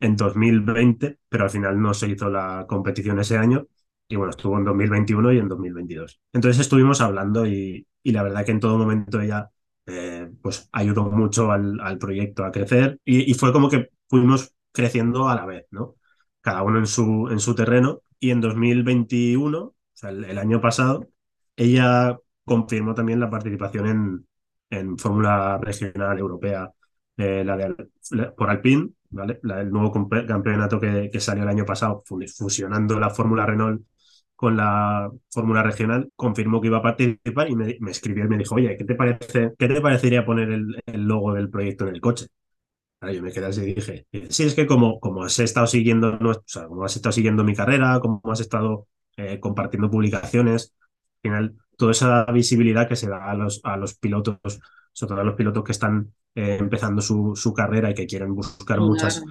en 0.00 0.16
2020, 0.16 1.18
pero 1.28 1.44
al 1.44 1.50
final 1.50 1.80
no 1.80 1.94
se 1.94 2.08
hizo 2.08 2.30
la 2.30 2.66
competición 2.68 3.18
ese 3.18 3.38
año 3.38 3.66
y 4.08 4.16
bueno, 4.16 4.30
estuvo 4.30 4.56
en 4.58 4.64
2021 4.64 5.32
y 5.32 5.38
en 5.38 5.48
2022. 5.48 6.20
Entonces 6.32 6.60
estuvimos 6.60 7.00
hablando 7.00 7.46
y, 7.46 7.86
y 8.02 8.12
la 8.12 8.22
verdad 8.22 8.44
que 8.44 8.52
en 8.52 8.60
todo 8.60 8.78
momento 8.78 9.20
ella 9.20 9.50
eh, 9.86 10.30
pues 10.42 10.68
ayudó 10.72 11.04
mucho 11.10 11.50
al, 11.50 11.80
al 11.80 11.98
proyecto 11.98 12.44
a 12.44 12.52
crecer 12.52 13.00
y, 13.04 13.30
y, 13.30 13.34
fue 13.34 13.52
como 13.52 13.68
que 13.70 13.90
fuimos 14.08 14.54
creciendo 14.72 15.28
a 15.28 15.34
la 15.34 15.46
vez, 15.46 15.66
¿no? 15.70 15.96
Cada 16.40 16.62
uno 16.62 16.78
en 16.78 16.86
su, 16.86 17.28
en 17.30 17.40
su 17.40 17.54
terreno 17.54 18.02
y 18.20 18.30
en 18.30 18.40
2021, 18.40 19.58
o 19.58 19.74
el, 20.02 20.38
año 20.38 20.60
pasado, 20.60 21.06
ella 21.56 22.18
confirmó 22.44 22.94
también 22.94 23.20
la 23.20 23.30
participación 23.30 23.86
en, 23.86 24.26
en 24.70 24.98
Fórmula 24.98 25.58
Regional 25.58 26.18
Europea, 26.18 26.70
eh, 27.16 27.44
la 27.44 27.56
de, 27.56 27.74
por 28.36 28.50
Alpine, 28.50 28.90
¿vale? 29.10 29.40
La, 29.42 29.60
el 29.60 29.70
nuevo 29.70 29.92
campeonato 29.92 30.80
que, 30.80 31.20
salió 31.20 31.42
el 31.42 31.48
año 31.48 31.64
pasado, 31.64 32.02
fusionando 32.04 32.98
la 32.98 33.10
Fórmula 33.10 33.46
Renault 33.46 33.82
con 34.38 34.56
la 34.56 35.10
fórmula 35.30 35.64
regional, 35.64 36.12
confirmó 36.14 36.60
que 36.60 36.68
iba 36.68 36.78
a 36.78 36.82
participar 36.82 37.50
y 37.50 37.56
me, 37.56 37.76
escribió 37.90 38.24
y 38.24 38.28
me 38.28 38.38
dijo, 38.38 38.54
oye, 38.54 38.76
¿qué 38.76 38.84
te, 38.84 38.94
parece, 38.94 39.52
qué 39.58 39.66
te 39.66 39.80
parecería 39.80 40.24
poner 40.24 40.48
el, 40.50 40.80
logo 40.86 41.34
del 41.34 41.50
proyecto 41.50 41.88
en 41.88 41.96
el 41.96 42.00
coche? 42.00 42.28
Yo 43.02 43.20
me 43.20 43.32
quedé 43.32 43.46
así 43.46 43.62
y 43.62 43.74
dije, 43.74 44.06
sí, 44.30 44.44
es 44.44 44.54
que 44.54 44.64
como, 44.68 45.00
como 45.00 45.24
has 45.24 45.40
estado 45.40 45.66
siguiendo, 45.66 46.20
como 46.68 46.84
has 46.84 46.94
estado 46.94 47.12
siguiendo 47.12 47.42
mi 47.42 47.56
carrera, 47.56 47.98
como 47.98 48.20
has 48.30 48.38
estado 48.38 48.86
eh, 49.18 49.40
compartiendo 49.40 49.90
publicaciones, 49.90 50.72
al 51.16 51.30
final, 51.30 51.54
toda 51.76 51.90
esa 51.92 52.24
visibilidad 52.26 52.88
que 52.88 52.96
se 52.96 53.08
da 53.08 53.30
a 53.30 53.34
los, 53.34 53.60
a 53.64 53.76
los 53.76 53.94
pilotos, 53.98 54.38
sobre 54.92 55.08
todo 55.10 55.20
a 55.20 55.24
los 55.24 55.34
pilotos 55.34 55.64
que 55.64 55.72
están 55.72 56.14
eh, 56.34 56.56
empezando 56.60 57.02
su, 57.02 57.34
su, 57.34 57.52
carrera 57.52 57.90
y 57.90 57.94
que 57.94 58.06
quieren 58.06 58.34
buscar 58.34 58.80
muchas 58.80 59.22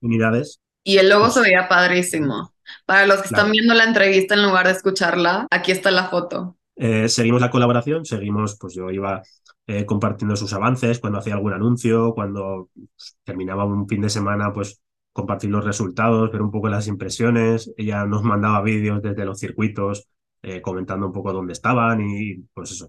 unidades. 0.00 0.60
Y 0.84 0.98
el 0.98 1.08
logo 1.08 1.30
se 1.30 1.40
veía 1.40 1.66
padrísimo. 1.66 2.52
Para 2.86 3.06
los 3.06 3.22
que 3.22 3.28
están 3.28 3.50
viendo 3.50 3.74
la 3.74 3.84
entrevista 3.84 4.34
en 4.34 4.42
lugar 4.42 4.66
de 4.66 4.72
escucharla, 4.72 5.46
aquí 5.50 5.72
está 5.72 5.90
la 5.90 6.08
foto. 6.08 6.56
Eh, 6.76 7.08
seguimos 7.08 7.40
la 7.40 7.50
colaboración, 7.50 8.04
seguimos, 8.04 8.58
pues 8.58 8.74
yo 8.74 8.90
iba 8.90 9.22
eh, 9.66 9.86
compartiendo 9.86 10.36
sus 10.36 10.52
avances 10.52 10.98
cuando 10.98 11.18
hacía 11.18 11.34
algún 11.34 11.52
anuncio, 11.52 12.12
cuando 12.14 12.68
pues, 12.74 13.16
terminaba 13.24 13.64
un 13.64 13.88
fin 13.88 14.02
de 14.02 14.10
semana, 14.10 14.52
pues 14.52 14.80
compartir 15.12 15.50
los 15.50 15.64
resultados, 15.64 16.30
ver 16.32 16.42
un 16.42 16.50
poco 16.50 16.68
las 16.68 16.88
impresiones. 16.88 17.72
Ella 17.76 18.04
nos 18.06 18.22
mandaba 18.22 18.62
vídeos 18.62 19.02
desde 19.02 19.24
los 19.24 19.38
circuitos, 19.38 20.08
eh, 20.42 20.60
comentando 20.60 21.06
un 21.06 21.12
poco 21.12 21.32
dónde 21.32 21.52
estaban 21.52 22.00
y 22.00 22.36
pues 22.54 22.72
eso. 22.72 22.88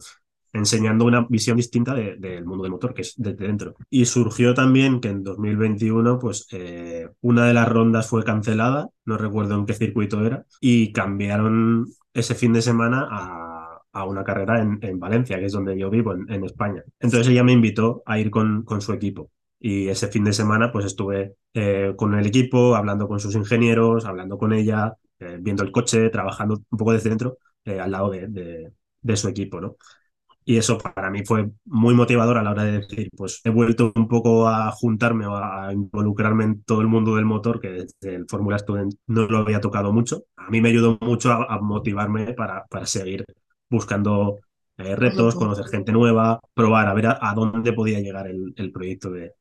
enseñando 0.53 1.05
una 1.05 1.25
visión 1.29 1.57
distinta 1.57 1.95
del 1.95 2.45
mundo 2.45 2.63
del 2.63 2.71
motor, 2.71 2.93
que 2.93 3.01
es 3.01 3.15
desde 3.17 3.47
dentro. 3.47 3.75
Y 3.89 4.05
surgió 4.05 4.53
también 4.53 4.99
que 4.99 5.09
en 5.09 5.23
2021, 5.23 6.19
pues 6.19 6.47
eh, 6.51 7.09
una 7.21 7.47
de 7.47 7.53
las 7.55 7.67
rondas 7.67 8.07
fue 8.07 8.23
cancelada, 8.23 8.89
no 9.05 9.17
recuerdo 9.17 9.55
en 9.55 9.65
qué 9.65 9.73
circuito 9.73 10.23
era, 10.25 10.45
y 10.61 10.91
cambiaron 10.93 11.87
ese 12.13 12.35
fin 12.35 12.53
de 12.53 12.61
semana 12.61 13.07
a, 13.09 14.05
una 14.05 14.23
carrera 14.23 14.59
en, 14.61 14.79
en, 14.81 14.99
Valencia, 14.99 15.39
que 15.39 15.45
es 15.45 15.53
donde 15.53 15.77
yo 15.77 15.89
vivo, 15.89 16.13
en, 16.13 16.43
España. 16.45 16.83
Entonces 16.99 17.27
ella 17.29 17.43
me 17.43 17.53
invitó 17.53 18.03
a 18.05 18.19
ir 18.19 18.31
con 18.31 18.81
su 18.81 18.93
equipo. 18.93 19.31
Y 19.65 19.87
ese 19.87 20.09
fin 20.09 20.25
de 20.25 20.33
semana, 20.33 20.71
pues 20.73 20.85
estuve 20.85 21.35
eh, 21.53 21.93
con 21.97 22.13
el 22.15 22.25
equipo, 22.25 22.75
hablando 22.75 23.07
con 23.07 23.19
sus 23.21 23.35
ingenieros, 23.35 24.05
hablando 24.05 24.37
con 24.37 24.51
ella, 24.53 24.93
eh, 25.19 25.37
viendo 25.41 25.63
el 25.63 25.71
coche, 25.71 26.09
trabajando 26.09 26.55
un 26.69 26.77
poco 26.77 26.91
desde 26.93 27.09
dentro, 27.09 27.37
eh, 27.65 27.79
al 27.79 27.91
lado 27.91 28.09
de, 28.11 28.27
de, 28.27 28.73
de, 29.01 29.17
su 29.17 29.29
equipo, 29.29 29.61
¿no? 29.61 29.77
Y 30.45 30.57
eso 30.57 30.77
para 30.77 31.09
mí 31.09 31.23
fue 31.25 31.49
muy 31.65 31.93
motivador 31.95 32.37
a 32.37 32.43
la 32.43 32.51
hora 32.51 32.65
de 32.65 32.79
decir, 32.81 33.09
pues 33.15 33.39
he 33.45 33.49
vuelto 33.49 33.93
un 33.95 34.09
poco 34.09 34.47
a 34.49 34.71
juntarme 34.71 35.25
o 35.27 35.37
a 35.37 35.71
involucrarme 35.73 36.43
en 36.43 36.63
todo 36.63 36.81
el 36.81 36.87
mundo 36.87 37.15
del 37.15 37.25
motor, 37.25 37.61
que 37.61 37.69
desde 37.69 38.15
el 38.15 38.25
Fórmula 38.29 38.59
Student 38.59 38.93
no 39.07 39.27
lo 39.27 39.37
había 39.39 39.61
tocado 39.61 39.93
mucho. 39.93 40.23
A 40.35 40.49
mí 40.49 40.59
me 40.61 40.69
ayudó 40.69 40.97
mucho 41.01 41.31
a, 41.31 41.45
a 41.55 41.59
motivarme 41.61 42.33
para, 42.33 42.65
para 42.69 42.85
seguir 42.85 43.25
buscando 43.69 44.39
eh, 44.77 44.95
retos, 44.97 45.35
conocer 45.35 45.65
gente 45.67 45.91
nueva, 45.93 46.39
probar 46.53 46.87
a 46.89 46.93
ver 46.93 47.07
a, 47.07 47.19
a 47.21 47.33
dónde 47.33 47.73
podía 47.73 47.99
llegar 48.01 48.27
el, 48.27 48.53
el 48.57 48.71
proyecto 48.73 49.09
de, 49.11 49.31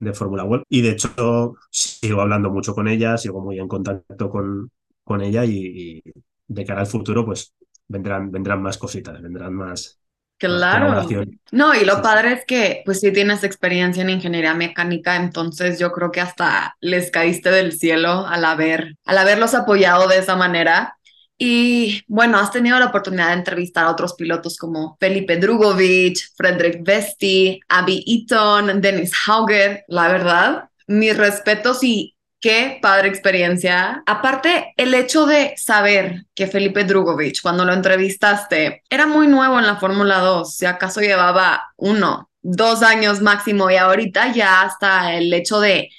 de 0.00 0.12
Fórmula 0.12 0.44
World. 0.44 0.64
Y 0.68 0.82
de 0.82 0.90
hecho 0.90 1.54
sigo 1.70 2.20
hablando 2.20 2.50
mucho 2.50 2.74
con 2.74 2.88
ella, 2.88 3.16
sigo 3.16 3.40
muy 3.40 3.58
en 3.58 3.68
contacto 3.68 4.28
con, 4.30 4.70
con 5.04 5.20
ella 5.22 5.44
y, 5.44 6.02
y 6.04 6.12
de 6.48 6.64
cara 6.64 6.80
al 6.80 6.86
futuro 6.86 7.24
pues 7.24 7.54
vendrán, 7.86 8.30
vendrán 8.30 8.62
más 8.62 8.78
cositas, 8.78 9.20
vendrán 9.22 9.54
más, 9.54 10.00
Claro. 10.40 11.06
No, 11.52 11.74
y 11.74 11.84
lo 11.84 12.00
padre 12.00 12.32
es 12.32 12.46
que, 12.46 12.82
pues, 12.86 13.00
si 13.00 13.12
tienes 13.12 13.44
experiencia 13.44 14.02
en 14.02 14.08
ingeniería 14.08 14.54
mecánica, 14.54 15.16
entonces 15.16 15.78
yo 15.78 15.92
creo 15.92 16.10
que 16.10 16.22
hasta 16.22 16.76
les 16.80 17.10
caíste 17.10 17.50
del 17.50 17.72
cielo 17.72 18.26
al 18.26 18.46
haber, 18.46 18.96
al 19.04 19.18
haberlos 19.18 19.54
apoyado 19.54 20.08
de 20.08 20.18
esa 20.18 20.36
manera. 20.36 20.96
Y 21.42 22.04
bueno, 22.06 22.38
has 22.38 22.52
tenido 22.52 22.78
la 22.78 22.88
oportunidad 22.88 23.28
de 23.28 23.38
entrevistar 23.38 23.86
a 23.86 23.90
otros 23.90 24.12
pilotos 24.12 24.58
como 24.58 24.98
Felipe 25.00 25.38
Drugovic, 25.38 26.18
Frederick 26.36 26.84
Vesti, 26.84 27.58
Abby 27.66 28.04
Eaton, 28.06 28.82
Dennis 28.82 29.12
Hauger. 29.26 29.82
La 29.88 30.08
verdad, 30.08 30.68
mis 30.86 31.16
respetos 31.16 31.82
y 31.82 32.14
Qué 32.40 32.78
padre 32.80 33.08
experiencia. 33.08 34.02
Aparte, 34.06 34.72
el 34.78 34.94
hecho 34.94 35.26
de 35.26 35.52
saber 35.58 36.24
que 36.34 36.46
Felipe 36.46 36.84
Drugovic, 36.84 37.42
cuando 37.42 37.66
lo 37.66 37.74
entrevistaste, 37.74 38.82
era 38.88 39.06
muy 39.06 39.26
nuevo 39.26 39.58
en 39.58 39.66
la 39.66 39.76
Fórmula 39.76 40.20
2, 40.20 40.56
si 40.56 40.64
acaso 40.64 41.02
llevaba 41.02 41.62
uno, 41.76 42.30
dos 42.40 42.82
años 42.82 43.20
máximo, 43.20 43.70
y 43.70 43.76
ahorita 43.76 44.32
ya 44.32 44.62
hasta 44.62 45.12
el 45.12 45.30
hecho 45.34 45.60
de 45.60 45.90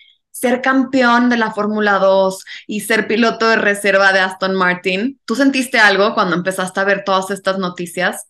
ser 0.42 0.62
campeón 0.62 1.30
de 1.30 1.38
la 1.38 1.52
Fórmula 1.52 2.00
2 2.00 2.44
y 2.66 2.80
ser 2.80 3.08
piloto 3.08 3.48
de 3.48 3.58
reserva 3.58 4.12
de 4.12 4.22
Aston 4.22 4.56
Martin. 4.56 5.20
¿Tú 5.24 5.36
sentiste 5.36 5.78
algo 5.78 6.16
cuando 6.16 6.36
empezaste 6.36 6.80
a 6.80 6.84
ver 6.84 7.04
todas 7.06 7.30
estas 7.30 7.60
noticias? 7.60 8.28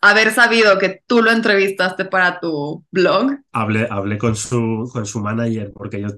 Haber 0.00 0.32
sabido 0.32 0.76
que 0.80 1.02
tú 1.06 1.22
lo 1.22 1.30
entrevistaste 1.30 2.04
para 2.04 2.40
tu 2.40 2.84
blog. 2.90 3.38
Hablé, 3.52 3.86
hablé 3.88 4.18
con, 4.18 4.34
su, 4.34 4.90
con 4.92 5.06
su 5.06 5.20
manager 5.20 5.70
porque 5.72 6.00
yo 6.00 6.08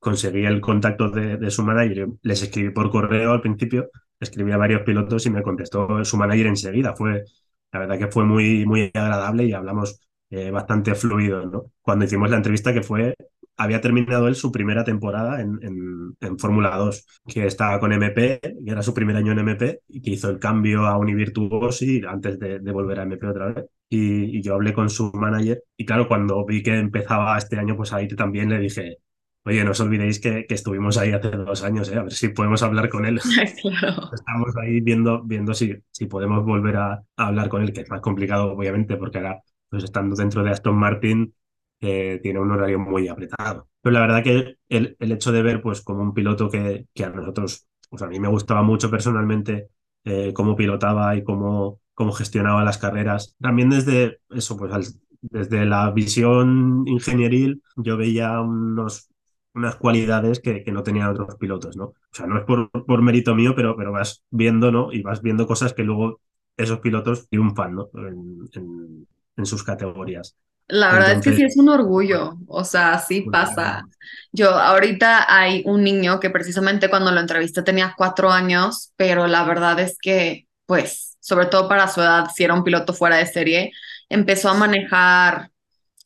conseguí 0.00 0.44
el 0.44 0.60
contacto 0.60 1.08
de, 1.08 1.36
de, 1.36 1.50
su 1.52 1.62
manager, 1.62 2.08
les 2.22 2.42
escribí 2.42 2.70
por 2.70 2.90
correo 2.90 3.32
al 3.32 3.42
principio, 3.42 3.90
escribí 4.18 4.50
a 4.50 4.56
varios 4.56 4.82
pilotos 4.82 5.24
y 5.26 5.30
me 5.30 5.42
contestó 5.42 6.04
su 6.04 6.16
manager 6.16 6.46
enseguida. 6.46 6.96
Fue, 6.96 7.24
la 7.70 7.78
verdad 7.78 7.96
que 7.96 8.08
fue 8.08 8.24
muy, 8.24 8.66
muy 8.66 8.90
agradable 8.92 9.44
y 9.44 9.52
hablamos 9.52 10.00
eh, 10.30 10.50
bastante 10.50 10.96
fluido. 10.96 11.70
Cuando 11.80 12.06
hicimos 12.06 12.28
la 12.28 12.38
entrevista 12.38 12.72
que 12.72 12.82
fue, 12.82 13.14
había 13.60 13.80
terminado 13.80 14.26
él 14.26 14.34
su 14.34 14.50
primera 14.50 14.84
temporada 14.84 15.40
en, 15.42 15.58
en, 15.62 16.16
en 16.18 16.38
Fórmula 16.38 16.76
2, 16.76 17.06
que 17.26 17.46
estaba 17.46 17.78
con 17.78 17.92
MP, 17.92 18.40
que 18.40 18.70
era 18.70 18.82
su 18.82 18.94
primer 18.94 19.16
año 19.16 19.32
en 19.32 19.40
MP, 19.40 19.80
y 19.88 20.00
que 20.00 20.12
hizo 20.12 20.30
el 20.30 20.38
cambio 20.38 20.86
a 20.86 20.96
Univirtuosi 20.96 22.02
antes 22.08 22.38
de, 22.38 22.60
de 22.60 22.72
volver 22.72 23.00
a 23.00 23.02
MP 23.02 23.26
otra 23.26 23.52
vez. 23.52 23.66
Y, 23.90 24.38
y 24.38 24.42
yo 24.42 24.54
hablé 24.54 24.72
con 24.72 24.88
su 24.88 25.12
manager, 25.12 25.62
y 25.76 25.84
claro, 25.84 26.08
cuando 26.08 26.44
vi 26.46 26.62
que 26.62 26.78
empezaba 26.78 27.36
este 27.36 27.58
año, 27.58 27.76
pues 27.76 27.92
ahí 27.92 28.08
también 28.08 28.48
le 28.48 28.58
dije, 28.58 28.96
Oye, 29.44 29.64
no 29.64 29.70
os 29.70 29.80
olvidéis 29.80 30.20
que, 30.20 30.44
que, 30.46 30.54
estuvimos 30.54 30.98
ahí 30.98 31.12
hace 31.12 31.30
dos 31.30 31.64
años, 31.64 31.90
¿eh? 31.90 31.96
a 31.96 32.02
ver 32.02 32.12
si 32.12 32.28
podemos 32.28 32.62
hablar 32.62 32.88
con 32.88 33.06
él. 33.06 33.20
Claro. 33.62 34.10
Estamos 34.12 34.54
ahí 34.62 34.80
viendo, 34.80 35.22
viendo 35.22 35.54
si, 35.54 35.74
si 35.90 36.06
podemos 36.06 36.44
volver 36.44 36.76
a, 36.76 36.92
a, 36.92 37.26
hablar 37.26 37.48
con 37.48 37.62
él, 37.62 37.72
que 37.72 37.80
es 37.80 37.90
más 37.90 38.00
complicado, 38.02 38.52
obviamente, 38.52 38.96
porque 38.98 39.18
ahora, 39.18 39.40
pues 39.70 39.84
estando 39.84 40.14
dentro 40.14 40.42
de 40.44 40.50
Aston 40.50 40.76
Martin, 40.76 41.34
eh, 41.80 42.20
tiene 42.22 42.40
un 42.40 42.50
horario 42.50 42.78
muy 42.78 43.08
apretado. 43.08 43.68
Pero 43.80 43.94
la 43.94 44.00
verdad 44.00 44.22
que 44.22 44.56
el, 44.68 44.96
el 44.98 45.12
hecho 45.12 45.32
de 45.32 45.42
ver, 45.42 45.62
pues, 45.62 45.80
como 45.82 46.02
un 46.02 46.14
piloto 46.14 46.50
que, 46.50 46.86
que 46.94 47.04
a 47.04 47.10
nosotros, 47.10 47.66
pues 47.88 48.02
a 48.02 48.06
mí 48.06 48.20
me 48.20 48.28
gustaba 48.28 48.62
mucho 48.62 48.90
personalmente 48.90 49.68
eh, 50.04 50.32
cómo 50.34 50.56
pilotaba 50.56 51.16
y 51.16 51.24
cómo, 51.24 51.80
cómo 51.94 52.12
gestionaba 52.12 52.64
las 52.64 52.78
carreras, 52.78 53.36
también 53.40 53.70
desde 53.70 54.20
eso, 54.30 54.56
pues 54.56 54.98
desde 55.22 55.66
la 55.66 55.90
visión 55.90 56.84
ingenieril, 56.86 57.62
yo 57.76 57.96
veía 57.96 58.40
unos 58.40 59.08
unas 59.52 59.76
cualidades 59.76 60.40
que, 60.40 60.62
que, 60.62 60.70
no 60.72 60.84
tenían 60.84 61.08
otros 61.10 61.34
pilotos, 61.36 61.76
¿no? 61.76 61.86
O 61.86 61.94
sea, 62.12 62.26
no 62.26 62.38
es 62.38 62.44
por, 62.44 62.70
por 62.70 63.02
mérito 63.02 63.34
mío, 63.34 63.54
pero, 63.56 63.76
pero 63.76 63.90
vas 63.92 64.22
viendo, 64.30 64.70
¿no? 64.70 64.92
Y 64.92 65.02
vas 65.02 65.22
viendo 65.22 65.46
cosas 65.46 65.72
que 65.74 65.82
luego 65.82 66.20
esos 66.56 66.78
pilotos 66.78 67.28
triunfan, 67.28 67.76
en, 67.94 69.06
en 69.36 69.46
sus 69.46 69.64
categorías. 69.64 70.36
La 70.70 70.92
verdad 70.92 71.12
Entonces, 71.12 71.32
es 71.32 71.38
que 71.38 71.42
sí 71.42 71.46
es 71.52 71.56
un 71.56 71.68
orgullo, 71.68 72.36
o 72.46 72.64
sea, 72.64 72.98
sí 72.98 73.22
pasa. 73.30 73.84
Yo, 74.32 74.50
ahorita 74.50 75.26
hay 75.28 75.62
un 75.66 75.82
niño 75.82 76.20
que 76.20 76.30
precisamente 76.30 76.88
cuando 76.88 77.10
lo 77.10 77.20
entrevisté 77.20 77.62
tenía 77.62 77.94
cuatro 77.96 78.30
años, 78.30 78.92
pero 78.96 79.26
la 79.26 79.44
verdad 79.44 79.78
es 79.80 79.98
que, 80.00 80.46
pues, 80.66 81.16
sobre 81.20 81.46
todo 81.46 81.68
para 81.68 81.88
su 81.88 82.00
edad, 82.00 82.28
si 82.34 82.44
era 82.44 82.54
un 82.54 82.64
piloto 82.64 82.94
fuera 82.94 83.16
de 83.16 83.26
serie, 83.26 83.72
empezó 84.08 84.48
a 84.48 84.54
manejar 84.54 85.50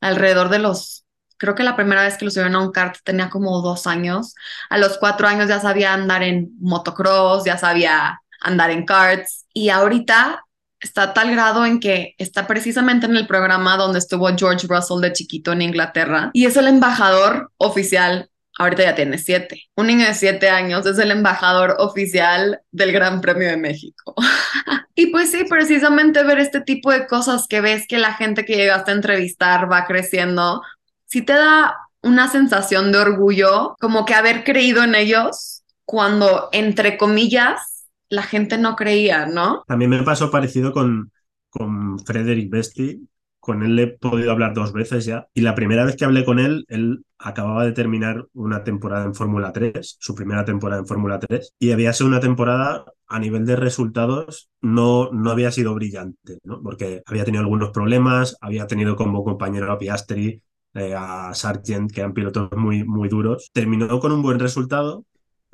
alrededor 0.01 0.49
de 0.49 0.59
los 0.59 1.05
creo 1.37 1.55
que 1.55 1.63
la 1.63 1.77
primera 1.77 2.03
vez 2.03 2.17
que 2.17 2.25
lo 2.25 2.31
subieron 2.31 2.55
a 2.55 2.61
un 2.61 2.73
kart 2.73 2.97
tenía 3.05 3.29
como 3.29 3.61
dos 3.61 3.87
años. 3.87 4.35
A 4.71 4.79
los 4.79 4.99
cuatro 4.99 5.29
años 5.29 5.49
ya 5.49 5.61
sabía 5.61 5.93
andar 5.93 6.23
en 6.23 6.51
motocross, 6.61 7.45
ya 7.45 7.59
sabía 7.59 8.21
andar 8.41 8.71
en 8.71 8.87
karts. 8.87 9.47
Y 9.53 9.69
ahorita 9.69 10.43
está 10.85 11.03
a 11.03 11.15
tal 11.15 11.31
grado 11.31 11.65
en 11.67 11.81
que 11.81 12.15
está 12.19 12.47
precisamente 12.47 13.07
en 13.07 13.17
el 13.17 13.27
programa 13.27 13.77
donde 13.77 13.99
estuvo 13.99 14.29
George 14.37 14.67
Russell 14.69 15.01
de 15.01 15.13
chiquito 15.13 15.53
en 15.53 15.63
Inglaterra 15.63 16.31
y 16.33 16.47
es 16.47 16.57
el 16.57 16.69
embajador 16.69 17.51
oficial. 17.57 18.31
Ahorita 18.57 18.85
ya 18.85 18.95
tiene 18.95 19.19
siete. 19.19 19.63
Un 19.75 19.89
niño 19.89 20.07
de 20.07 20.15
siete 20.15 20.49
años 20.49 20.87
es 20.87 20.99
el 20.99 21.11
embajador 21.11 21.75
oficial 21.79 22.61
del 22.71 22.93
Gran 22.93 23.21
Premio 23.21 23.49
de 23.49 23.57
México. 23.57 24.15
y 24.95 25.07
pues 25.07 25.33
sí, 25.33 25.45
precisamente 25.49 26.23
ver 26.23 26.39
este 26.39 26.61
tipo 26.61 26.93
de 26.93 27.07
cosas 27.07 27.47
que 27.49 27.61
ves 27.61 27.87
que 27.89 27.99
la 27.99 28.15
gente 28.15 28.45
que 28.45 28.55
llegaste 28.55 28.93
a 28.93 28.95
entrevistar 28.95 29.71
va 29.71 29.87
creciendo, 29.87 30.63
sí 31.07 31.23
te 31.23 31.33
da 31.33 31.77
una 32.03 32.31
sensación 32.31 32.93
de 32.93 32.99
orgullo, 32.99 33.75
como 33.81 34.05
que 34.05 34.15
haber 34.15 34.45
creído 34.45 34.85
en 34.85 34.95
ellos 34.95 35.63
cuando, 35.85 36.49
entre 36.53 36.97
comillas, 36.97 37.74
la 38.09 38.23
gente 38.23 38.59
no 38.59 38.77
creía, 38.77 39.27
¿no? 39.27 39.65
También 39.67 39.91
me 39.91 40.03
pasó 40.03 40.31
parecido 40.31 40.73
con, 40.73 41.11
con 41.51 41.99
Frederick 42.01 42.51
Besti. 42.51 43.09
Con 43.41 43.63
él 43.63 43.79
he 43.79 43.87
podido 43.89 44.33
hablar 44.33 44.55
dos 44.55 44.73
veces 44.73 45.05
ya. 45.05 45.27
Y 45.35 45.43
la 45.43 45.55
primera 45.55 45.85
vez 45.85 45.97
que 45.97 46.07
hablé 46.07 46.25
con 46.25 46.39
él, 46.39 46.65
él 46.69 47.05
acababa 47.19 47.65
de 47.65 47.73
terminar 47.73 48.27
una 48.33 48.65
temporada 48.65 49.05
en 49.05 49.15
Fórmula 49.15 49.53
3, 49.53 49.97
su 50.01 50.15
primera 50.15 50.47
temporada 50.47 50.81
en 50.81 50.87
Fórmula 50.87 51.19
3, 51.19 51.53
y 51.59 51.73
había 51.73 51.93
sido 51.93 52.09
una 52.09 52.21
temporada 52.21 52.87
a 53.07 53.19
nivel 53.19 53.45
de 53.45 53.57
resultados 53.57 54.49
no, 54.63 55.11
no 55.13 55.31
había 55.31 55.51
sido 55.53 55.75
brillante, 55.75 56.39
¿no? 56.43 56.63
porque 56.63 57.03
había 57.07 57.25
tenido 57.25 57.43
algunos 57.43 57.71
problemas, 57.71 58.37
había 58.41 58.67
tenido 58.67 58.97
como 58.97 59.23
compañero 59.25 59.71
a 59.71 59.79
Piastri, 59.79 60.43
eh, 60.75 60.95
a 60.97 61.33
Sargent, 61.35 61.93
que 61.93 62.01
eran 62.01 62.15
pilotos 62.15 62.51
muy, 62.57 62.83
muy 62.85 63.09
duros. 63.09 63.51
Terminó 63.53 64.01
con 64.01 64.13
un 64.13 64.23
buen 64.23 64.41
resultado, 64.41 65.05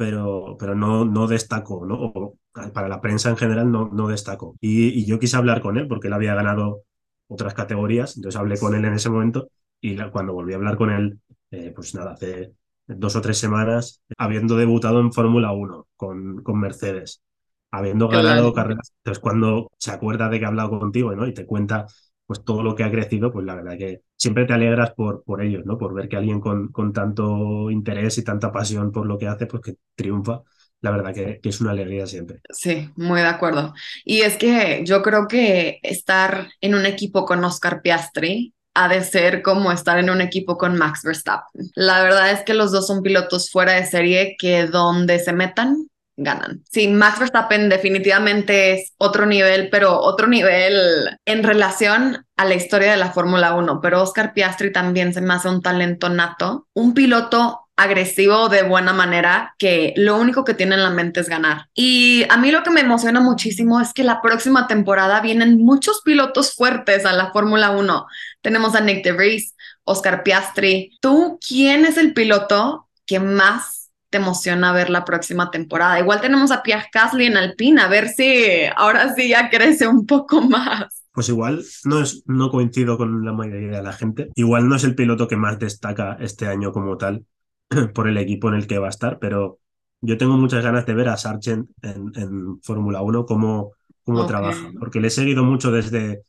pero, 0.00 0.56
pero 0.58 0.74
no, 0.74 1.04
no 1.04 1.26
destacó, 1.26 1.84
¿no? 1.84 1.94
O, 1.94 2.38
para 2.72 2.88
la 2.88 3.02
prensa 3.02 3.28
en 3.28 3.36
general 3.36 3.70
no, 3.70 3.90
no 3.92 4.08
destacó. 4.08 4.56
Y, 4.58 4.86
y, 4.98 5.04
yo 5.04 5.18
quise 5.18 5.36
hablar 5.36 5.60
con 5.60 5.76
él 5.76 5.88
porque 5.88 6.06
él 6.06 6.14
había 6.14 6.34
ganado 6.34 6.84
otras 7.28 7.52
categorías, 7.52 8.16
entonces 8.16 8.40
hablé 8.40 8.58
con 8.58 8.74
él 8.74 8.82
en 8.86 8.94
ese 8.94 9.10
momento 9.10 9.48
y 9.78 9.96
la, 9.96 10.10
cuando 10.10 10.32
volví 10.32 10.54
a 10.54 10.56
hablar 10.56 10.78
con 10.78 10.88
él, 10.90 11.20
eh, 11.50 11.70
pues 11.76 11.94
nada, 11.94 12.12
hace 12.12 12.54
dos 12.86 13.14
o 13.14 13.20
tres 13.20 13.36
semanas, 13.36 14.00
habiendo 14.16 14.56
debutado 14.56 15.00
en 15.00 15.12
Fórmula 15.12 15.52
1 15.52 15.86
con, 15.96 16.42
con 16.42 16.58
Mercedes, 16.58 17.22
habiendo 17.70 18.08
ganado 18.08 18.54
carreras, 18.54 18.94
entonces 19.04 19.20
cuando 19.20 19.70
se 19.76 19.90
acuerda 19.90 20.30
de 20.30 20.38
que 20.38 20.46
ha 20.46 20.48
hablado 20.48 20.78
contigo 20.78 21.14
¿no? 21.14 21.26
y 21.26 21.34
te 21.34 21.44
cuenta 21.44 21.84
pues 22.30 22.44
todo 22.44 22.62
lo 22.62 22.76
que 22.76 22.84
ha 22.84 22.90
crecido, 22.92 23.32
pues 23.32 23.44
la 23.44 23.56
verdad 23.56 23.76
que 23.76 24.02
siempre 24.16 24.44
te 24.44 24.52
alegras 24.52 24.92
por, 24.92 25.24
por 25.24 25.42
ellos, 25.42 25.66
¿no? 25.66 25.76
Por 25.76 25.92
ver 25.92 26.08
que 26.08 26.14
alguien 26.14 26.40
con, 26.40 26.68
con 26.68 26.92
tanto 26.92 27.72
interés 27.72 28.18
y 28.18 28.22
tanta 28.22 28.52
pasión 28.52 28.92
por 28.92 29.04
lo 29.04 29.18
que 29.18 29.26
hace, 29.26 29.46
pues 29.46 29.60
que 29.64 29.74
triunfa. 29.96 30.40
la 30.80 30.92
verdad 30.92 31.12
que, 31.12 31.40
es 31.42 31.60
una 31.60 31.72
alegría 31.72 32.06
siempre. 32.06 32.40
Sí, 32.50 32.88
muy 32.94 33.20
de 33.20 33.26
acuerdo. 33.26 33.74
Y 34.04 34.20
es 34.20 34.36
que 34.36 34.84
yo 34.84 35.02
creo 35.02 35.26
que 35.26 35.80
estar 35.82 36.52
en 36.60 36.76
un 36.76 36.86
equipo 36.86 37.24
con 37.24 37.42
Oscar 37.42 37.82
Piastri 37.82 38.54
ha 38.74 38.86
de 38.86 39.02
ser 39.02 39.42
como 39.42 39.72
estar 39.72 39.98
en 39.98 40.08
un 40.08 40.20
equipo 40.20 40.56
con 40.56 40.78
Max 40.78 41.02
Verstappen. 41.02 41.72
La 41.74 42.00
verdad 42.00 42.30
es 42.30 42.44
que 42.44 42.54
los 42.54 42.70
dos 42.70 42.86
son 42.86 43.02
pilotos 43.02 43.50
fuera 43.50 43.72
de 43.72 43.86
serie 43.86 44.36
que 44.38 44.68
donde 44.68 45.18
se 45.18 45.32
metan, 45.32 45.89
ganan. 46.22 46.62
Sí, 46.70 46.88
Max 46.88 47.18
Verstappen 47.18 47.68
definitivamente 47.68 48.72
es 48.74 48.92
otro 48.98 49.26
nivel, 49.26 49.68
pero 49.70 49.98
otro 49.98 50.26
nivel 50.26 51.18
en 51.24 51.42
relación 51.42 52.26
a 52.36 52.44
la 52.44 52.54
historia 52.54 52.90
de 52.90 52.96
la 52.96 53.10
Fórmula 53.10 53.54
1, 53.54 53.80
pero 53.80 54.02
Oscar 54.02 54.32
Piastri 54.32 54.72
también 54.72 55.12
se 55.12 55.20
me 55.20 55.34
hace 55.34 55.48
un 55.48 55.62
talento 55.62 56.08
nato, 56.08 56.66
un 56.74 56.94
piloto 56.94 57.66
agresivo 57.76 58.50
de 58.50 58.62
buena 58.62 58.92
manera 58.92 59.54
que 59.58 59.94
lo 59.96 60.18
único 60.18 60.44
que 60.44 60.52
tiene 60.52 60.74
en 60.74 60.82
la 60.82 60.90
mente 60.90 61.20
es 61.20 61.28
ganar. 61.30 61.68
Y 61.74 62.26
a 62.28 62.36
mí 62.36 62.50
lo 62.50 62.62
que 62.62 62.70
me 62.70 62.82
emociona 62.82 63.20
muchísimo 63.20 63.80
es 63.80 63.94
que 63.94 64.04
la 64.04 64.20
próxima 64.20 64.66
temporada 64.66 65.20
vienen 65.20 65.56
muchos 65.58 66.02
pilotos 66.02 66.54
fuertes 66.54 67.06
a 67.06 67.14
la 67.14 67.32
Fórmula 67.32 67.70
1. 67.70 68.06
Tenemos 68.42 68.74
a 68.74 68.82
Nick 68.82 69.02
DeVries, 69.02 69.54
Oscar 69.84 70.22
Piastri. 70.22 70.98
¿Tú 71.00 71.38
quién 71.46 71.86
es 71.86 71.96
el 71.96 72.12
piloto 72.12 72.88
que 73.06 73.18
más 73.18 73.79
te 74.10 74.18
emociona 74.18 74.72
ver 74.72 74.90
la 74.90 75.04
próxima 75.04 75.50
temporada? 75.50 75.98
Igual 75.98 76.20
tenemos 76.20 76.50
a 76.50 76.62
Pierre 76.62 76.88
Gasly 76.92 77.26
en 77.26 77.36
Alpine, 77.36 77.80
a 77.80 77.88
ver 77.88 78.08
si 78.08 78.64
ahora 78.76 79.14
sí 79.14 79.28
ya 79.28 79.48
crece 79.48 79.86
un 79.86 80.04
poco 80.06 80.42
más 80.42 81.00
pues 81.12 81.28
igual 81.28 81.64
no, 81.84 82.00
es, 82.00 82.22
no 82.26 82.50
coincido 82.50 82.96
con 82.96 83.24
la 83.24 83.32
mayoría 83.32 83.78
de 83.78 83.82
la 83.82 83.92
gente. 83.92 84.28
Igual 84.36 84.68
no 84.68 84.76
es 84.76 84.84
el 84.84 84.94
piloto 84.94 85.28
que 85.28 85.36
más 85.36 85.58
destaca 85.58 86.16
este 86.20 86.46
año 86.46 86.72
como 86.72 86.96
tal, 86.96 87.26
por 87.94 88.08
el 88.08 88.16
equipo 88.18 88.48
en 88.48 88.54
el 88.54 88.66
que 88.66 88.78
va 88.78 88.86
a 88.86 88.90
estar, 88.90 89.18
pero 89.18 89.58
yo 90.00 90.16
tengo 90.16 90.36
muchas 90.36 90.64
ganas 90.64 90.86
de 90.86 90.94
ver 90.94 91.08
a 91.08 91.16
Sargent 91.16 91.68
en, 91.82 92.60
Fórmula 92.62 93.02
1 93.02 93.26
cómo, 93.26 93.72
cómo 94.04 94.26
trabaja, 94.26 94.70
porque 94.78 95.00
le 95.00 95.08
he 95.08 95.10
seguido 95.10 95.44
mucho 95.44 95.70
desde, 95.70 96.22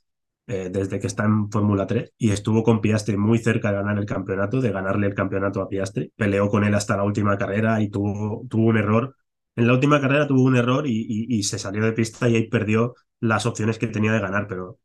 eh, 0.54 0.70
desde 0.70 1.00
que 1.00 1.08
está 1.08 1.24
en 1.24 1.50
Fórmula 1.50 1.88
3 1.88 2.12
y 2.18 2.32
estuvo 2.32 2.62
con 2.62 2.82
Piastri 2.82 3.16
muy 3.16 3.38
cerca 3.38 3.70
de 3.70 3.78
ganar 3.78 3.98
el 3.98 4.06
campeonato, 4.06 4.60
de 4.60 4.70
ganarle 4.74 5.08
el 5.08 5.14
campeonato 5.16 5.62
a 5.62 5.70
Piastri. 5.70 6.12
Peleó 6.18 6.50
con 6.50 6.66
él 6.66 6.76
hasta 6.76 6.98
la 6.98 7.06
última 7.06 7.38
carrera 7.38 7.82
y 7.82 7.90
tuvo, 7.90 8.42
un 8.54 8.78
error. 8.78 9.16
En 9.56 9.68
la 9.68 9.74
última 9.74 10.02
carrera 10.02 10.28
tuvo 10.28 10.44
un 10.44 10.58
error 10.58 10.86
y, 10.88 11.06
y, 11.30 11.44
se 11.44 11.58
salió 11.58 11.86
de 11.86 11.94
pista 11.94 12.28
y 12.28 12.36
ahí 12.36 12.50
perdió 12.50 12.96
las 13.22 13.46
opciones 13.46 13.80
que 13.80 13.88
tenía 13.88 14.12
de 14.12 14.20
ganar, 14.20 14.48
pero 14.48 14.80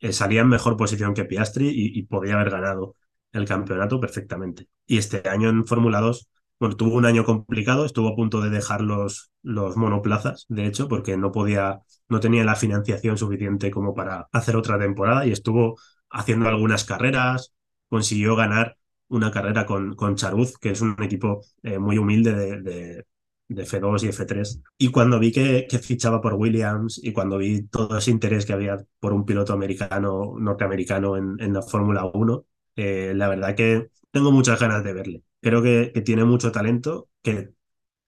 eh, 0.00 0.14
salía 0.14 0.40
en 0.40 0.48
mejor 0.48 0.78
posición 0.78 1.12
que 1.12 1.26
Piastri 1.26 1.68
y 1.70 2.02
podía 2.04 2.34
haber 2.36 2.50
ganado 2.50 2.96
el 3.32 3.44
campeonato 3.46 4.00
perfectamente. 4.00 4.68
Y 4.86 4.96
este 4.96 5.28
año 5.28 5.50
en 5.50 5.66
Fórmula 5.66 6.00
2, 6.00 6.28
bueno, 6.62 6.76
tuvo 6.76 6.94
un 6.96 7.06
año 7.06 7.24
complicado, 7.24 7.84
estuvo 7.84 8.06
a 8.06 8.14
punto 8.14 8.40
de 8.40 8.48
dejar 8.48 8.82
los, 8.82 9.32
los 9.42 9.76
monoplazas, 9.76 10.46
de 10.48 10.66
hecho, 10.66 10.86
porque 10.86 11.16
no 11.16 11.32
podía, 11.32 11.80
no 12.08 12.20
tenía 12.20 12.44
la 12.44 12.54
financiación 12.54 13.18
suficiente 13.18 13.72
como 13.72 13.94
para 13.94 14.28
hacer 14.30 14.54
otra 14.54 14.78
temporada 14.78 15.26
y 15.26 15.32
estuvo 15.32 15.76
haciendo 16.08 16.48
algunas 16.48 16.84
carreras, 16.84 17.52
consiguió 17.88 18.36
ganar 18.36 18.76
una 19.08 19.32
carrera 19.32 19.66
con, 19.66 19.96
con 19.96 20.14
Charuz, 20.14 20.56
que 20.56 20.70
es 20.70 20.80
un 20.82 20.94
equipo 21.02 21.40
eh, 21.64 21.80
muy 21.80 21.98
humilde 21.98 22.32
de, 22.32 22.62
de, 22.62 23.64
F2 23.64 24.04
y 24.04 24.08
F3. 24.10 24.62
Y 24.78 24.92
cuando 24.92 25.18
vi 25.18 25.32
que, 25.32 25.66
que, 25.68 25.80
fichaba 25.80 26.20
por 26.20 26.34
Williams 26.34 27.00
y 27.02 27.12
cuando 27.12 27.38
vi 27.38 27.66
todo 27.66 27.98
ese 27.98 28.12
interés 28.12 28.46
que 28.46 28.52
había 28.52 28.78
por 29.00 29.12
un 29.12 29.24
piloto 29.24 29.52
americano, 29.52 30.34
norteamericano 30.38 31.16
en, 31.16 31.36
en 31.40 31.52
la 31.54 31.62
Fórmula 31.62 32.04
1, 32.14 32.44
eh, 32.76 33.12
la 33.16 33.28
verdad 33.28 33.56
que 33.56 33.90
tengo 34.12 34.30
muchas 34.30 34.60
ganas 34.60 34.84
de 34.84 34.92
verle. 34.92 35.22
Creo 35.42 35.62
que, 35.62 35.88
tiene 36.04 36.24
mucho 36.24 36.52
talento, 36.52 37.08
que 37.20 37.50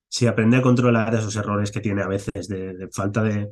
si 0.09 0.27
aprende 0.27 0.59
a 0.59 0.63
controlar 0.63 1.15
esos 1.15 1.35
errores 1.37 1.73
que 1.73 1.81
tiene 1.81 2.03
a 2.03 2.09
veces 2.09 2.49
de, 2.49 2.89
falta 2.93 3.23
de, 3.25 3.51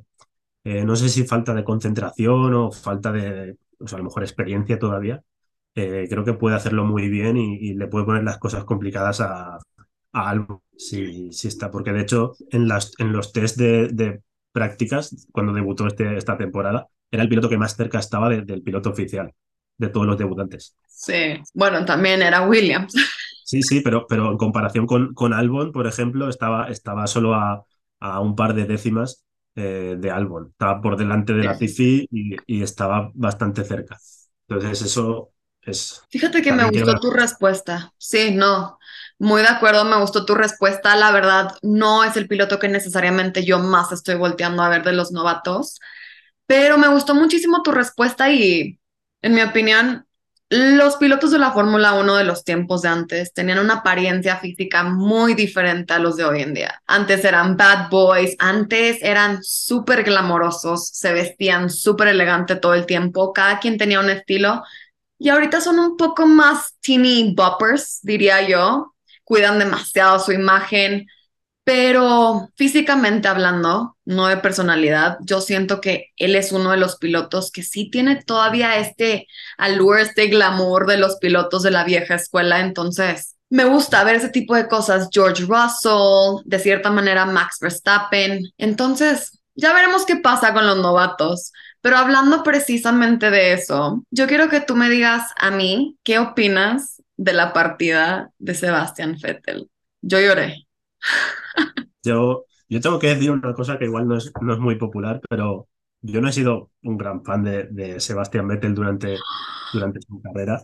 eh, 0.65 0.85
no 0.85 0.95
sé 0.97 1.09
si 1.09 1.25
falta 1.25 1.53
de 1.53 1.65
concentración 1.65 2.55
o 2.55 2.71
falta 2.71 3.11
de, 3.13 3.57
o 3.81 3.89
sea, 3.89 3.97
a 3.97 3.99
lo 3.99 4.05
mejor 4.05 4.23
experiencia 4.23 4.79
todavía, 4.79 5.23
eh, 5.75 6.07
creo 6.09 6.25
que 6.25 6.35
puede 6.35 6.55
hacerlo 6.57 6.85
muy 6.85 7.09
bien 7.09 7.37
y, 7.37 7.75
le 7.75 7.89
puede 7.89 8.05
poner 8.05 8.23
las 8.25 8.39
cosas 8.39 8.65
complicadas 8.65 9.21
a, 9.21 9.59
a 10.13 10.31
Albo, 10.31 10.63
si, 10.77 11.31
está, 11.31 11.71
porque 11.71 11.93
de 11.93 12.03
hecho 12.03 12.35
en, 12.51 12.69
las, 12.69 12.93
en 12.99 13.13
los 13.13 13.33
test 13.33 13.59
de, 13.59 14.23
prácticas, 14.53 15.27
cuando 15.33 15.53
debutó 15.53 15.87
este, 15.89 16.17
esta 16.17 16.37
temporada, 16.37 16.87
era 17.11 17.23
el 17.23 17.29
piloto 17.29 17.49
que 17.49 17.59
más 17.59 17.75
cerca 17.75 17.99
estaba 17.99 18.29
del 18.29 18.63
piloto 18.63 18.91
oficial 18.91 19.33
de 19.79 19.89
todos 19.89 20.07
los 20.07 20.19
debutantes. 20.19 20.77
Sí, 20.87 21.41
bueno, 21.55 21.85
también 21.85 22.23
era 22.23 22.47
Williams. 22.47 22.95
Sí, 23.45 23.63
sí, 23.63 23.81
pero, 23.81 24.07
pero 24.09 24.31
en 24.31 24.39
comparación 24.39 24.87
con, 24.87 25.15
con 25.15 25.33
Albon, 25.33 25.73
por 25.73 25.87
ejemplo, 25.87 26.29
estaba, 26.29 26.69
estaba 26.69 27.07
solo 27.07 27.35
a, 27.35 27.65
a 28.01 28.21
un 28.21 28.37
par 28.37 28.55
de 28.55 28.65
décimas 28.65 29.25
eh, 29.55 29.97
de 29.99 30.11
Albon. 30.11 30.49
Estaba 30.51 30.81
por 30.81 30.97
delante 30.97 31.35
de 31.35 31.45
la 31.45 31.59
Tifi 31.59 32.09
y, 32.11 32.37
y, 32.47 32.63
estaba 32.63 33.11
bastante 33.15 33.65
cerca. 33.65 33.99
Entonces, 34.49 34.83
eso 34.83 35.33
es. 35.61 36.03
Fíjate 36.09 36.43
que 36.43 36.53
me 36.53 36.65
gustó 36.65 36.99
tu 37.01 37.11
respuesta. 37.11 37.93
Sí, 37.99 38.33
no. 38.33 38.79
Muy 39.19 39.43
de 39.43 39.49
acuerdo, 39.49 39.85
me 39.85 40.01
gustó 40.01 40.25
tu 40.25 40.35
respuesta. 40.35 40.97
La 40.97 41.13
verdad, 41.13 41.55
no 41.63 42.03
es 42.03 42.17
el 42.17 42.29
piloto 42.29 42.59
que 42.59 42.69
necesariamente 42.69 43.45
yo 43.45 43.59
más 43.59 43.93
estoy 43.93 44.17
volteando 44.17 44.63
a 44.63 44.69
ver 44.69 44.85
de 44.85 44.93
los 44.93 45.13
novatos, 45.13 45.79
pero 46.47 46.79
me 46.79 46.89
gustó 46.89 47.15
muchísimo 47.15 47.63
tu 47.63 47.73
respuesta 47.73 48.33
y 48.33 48.81
en 49.23 49.35
mi 49.35 49.43
opinión, 49.43 50.07
los 50.53 50.97
pilotos 50.97 51.31
de 51.31 51.39
la 51.39 51.53
Fórmula 51.53 51.95
1 51.95 52.15
de 52.15 52.25
los 52.25 52.45
tiempos 52.45 52.83
de 52.83 52.89
antes 52.91 53.33
tenían 53.33 53.59
una 53.59 53.77
apariencia 53.77 54.37
física 54.37 54.83
muy 54.83 55.33
diferente 55.33 55.95
a 55.95 55.99
los 55.99 56.17
de 56.19 56.25
hoy 56.25 56.43
en 56.43 56.53
día. 56.53 56.83
Antes 56.87 57.25
eran 57.25 57.57
bad 57.57 57.89
boys, 57.89 58.37
antes 58.39 58.99
eran 59.01 59.43
súper 59.43 60.05
glamorosos, 60.05 60.89
se 60.89 61.15
vestían 61.15 61.71
súper 61.71 62.09
elegante 62.09 62.57
todo 62.57 62.75
el 62.75 62.85
tiempo, 62.85 63.33
cada 63.33 63.61
quien 63.61 63.79
tenía 63.79 63.99
un 63.99 64.11
estilo 64.11 64.63
y 65.19 65.31
ahorita 65.31 65.63
son 65.63 65.79
un 65.79 65.97
poco 65.97 66.27
más 66.27 66.75
teeny 66.83 67.33
boppers, 67.35 68.01
diría 68.03 68.47
yo. 68.47 68.95
Cuidan 69.25 69.59
demasiado 69.59 70.19
su 70.19 70.33
imagen, 70.33 71.07
pero 71.65 72.51
físicamente 72.57 73.29
hablando, 73.29 73.97
no 74.05 74.27
de 74.27 74.37
personalidad, 74.39 75.19
yo 75.21 75.41
siento 75.41 75.81
que 75.81 76.09
él 76.17 76.35
es 76.35 76.51
uno 76.53 76.73
de 76.73 76.77
los 76.77 76.97
pilotos 76.97 77.53
que 77.53 77.63
sí 77.63 77.89
tiene 77.91 78.23
todavía 78.23 78.79
este 78.79 79.27
allure, 79.59 80.03
este 80.03 80.27
glamour 80.27 80.87
de 80.87 80.99
los 80.99 81.17
pilotos 81.17 81.63
de 81.63 81.71
la 81.71 81.85
vieja 81.85 82.17
escuela. 82.17 82.61
Entonces, 82.61 83.37
me 83.49 83.65
gusta 83.65 84.03
ver 84.03 84.17
ese 84.17 84.31
tipo 84.31 84.57
de 84.57 84.67
cosas. 84.67 85.09
George 85.13 85.45
Russell, 85.45 86.43
de 86.45 86.59
cierta 86.59 86.91
manera 86.91 87.27
Max 87.27 87.59
Verstappen. 87.61 88.43
Entonces, 88.59 89.39
ya 89.55 89.73
veremos 89.73 90.05
qué 90.05 90.17
pasa 90.17 90.53
con 90.55 90.67
los 90.67 90.79
novatos. 90.79 91.53
Pero 91.81 91.97
hablando 91.97 92.43
precisamente 92.43 93.31
de 93.31 93.53
eso, 93.53 94.05
yo 94.11 94.27
quiero 94.27 94.49
que 94.49 94.61
tú 94.61 94.75
me 94.75 94.89
digas 94.89 95.31
a 95.37 95.51
mí 95.51 95.99
qué 96.03 96.19
opinas 96.19 97.03
de 97.17 97.33
la 97.35 97.53
partida 97.53 98.31
de 98.39 98.55
Sebastian 98.55 99.17
Vettel. 99.21 99.69
Yo 100.01 100.21
lloré. 100.21 100.67
Yo, 102.03 102.45
yo 102.69 102.81
tengo 102.81 102.99
que 102.99 103.09
decir 103.09 103.31
una 103.31 103.55
cosa 103.55 103.79
que 103.79 103.85
igual 103.87 104.09
no 104.09 104.17
es, 104.17 104.33
no 104.41 104.53
es 104.55 104.59
muy 104.59 104.77
popular, 104.77 105.21
pero 105.29 105.69
yo 106.01 106.21
no 106.21 106.29
he 106.29 106.33
sido 106.33 106.71
un 106.83 106.97
gran 106.99 107.25
fan 107.25 107.45
de, 107.45 107.65
de 107.71 108.01
Sebastián 108.01 108.49
Vettel 108.49 108.75
durante, 108.75 109.17
durante 109.73 110.01
su 110.03 110.21
carrera. 110.23 110.63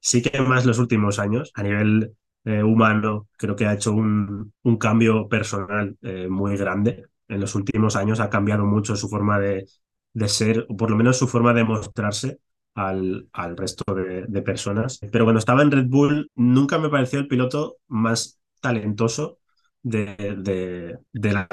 Sí 0.00 0.22
que 0.22 0.40
más 0.42 0.66
los 0.66 0.78
últimos 0.78 1.18
años, 1.18 1.52
a 1.54 1.62
nivel 1.62 2.14
eh, 2.44 2.62
humano, 2.62 3.28
creo 3.38 3.56
que 3.56 3.66
ha 3.66 3.74
hecho 3.74 3.92
un, 3.92 4.52
un 4.62 4.76
cambio 4.78 5.28
personal 5.28 5.96
eh, 6.02 6.28
muy 6.28 6.56
grande. 6.56 7.06
En 7.28 7.40
los 7.40 7.54
últimos 7.54 7.96
años 7.96 8.20
ha 8.20 8.30
cambiado 8.30 8.64
mucho 8.66 8.96
su 8.96 9.08
forma 9.08 9.38
de, 9.40 9.66
de 10.14 10.28
ser, 10.28 10.66
o 10.68 10.76
por 10.76 10.90
lo 10.90 10.96
menos 10.96 11.18
su 11.18 11.28
forma 11.28 11.54
de 11.54 11.64
mostrarse 11.64 12.38
al, 12.74 13.28
al 13.32 13.56
resto 13.56 13.94
de, 13.94 14.26
de, 14.28 14.42
personas. 14.42 15.00
Pero 15.12 15.24
cuando 15.24 15.38
estaba 15.40 15.62
en 15.62 15.70
Red 15.70 15.86
Bull, 15.88 16.30
nunca 16.36 16.78
me 16.78 16.88
pareció 16.90 17.18
el 17.18 17.28
piloto 17.28 17.76
más 17.88 18.40
talentoso 18.60 19.38
de, 19.82 20.98
de, 21.12 21.32
la 21.32 21.48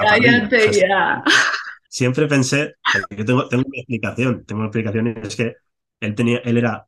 Siempre 1.90 2.28
pensé, 2.28 2.76
yo 3.10 3.26
tengo, 3.26 3.48
tengo 3.48 3.64
una 3.66 3.78
explicación, 3.78 4.44
tengo 4.46 4.60
una 4.60 4.68
explicación 4.68 5.08
y 5.08 5.28
es 5.28 5.36
que 5.36 5.56
él, 6.02 6.16
tenía, 6.16 6.40
él 6.40 6.58
era 6.58 6.88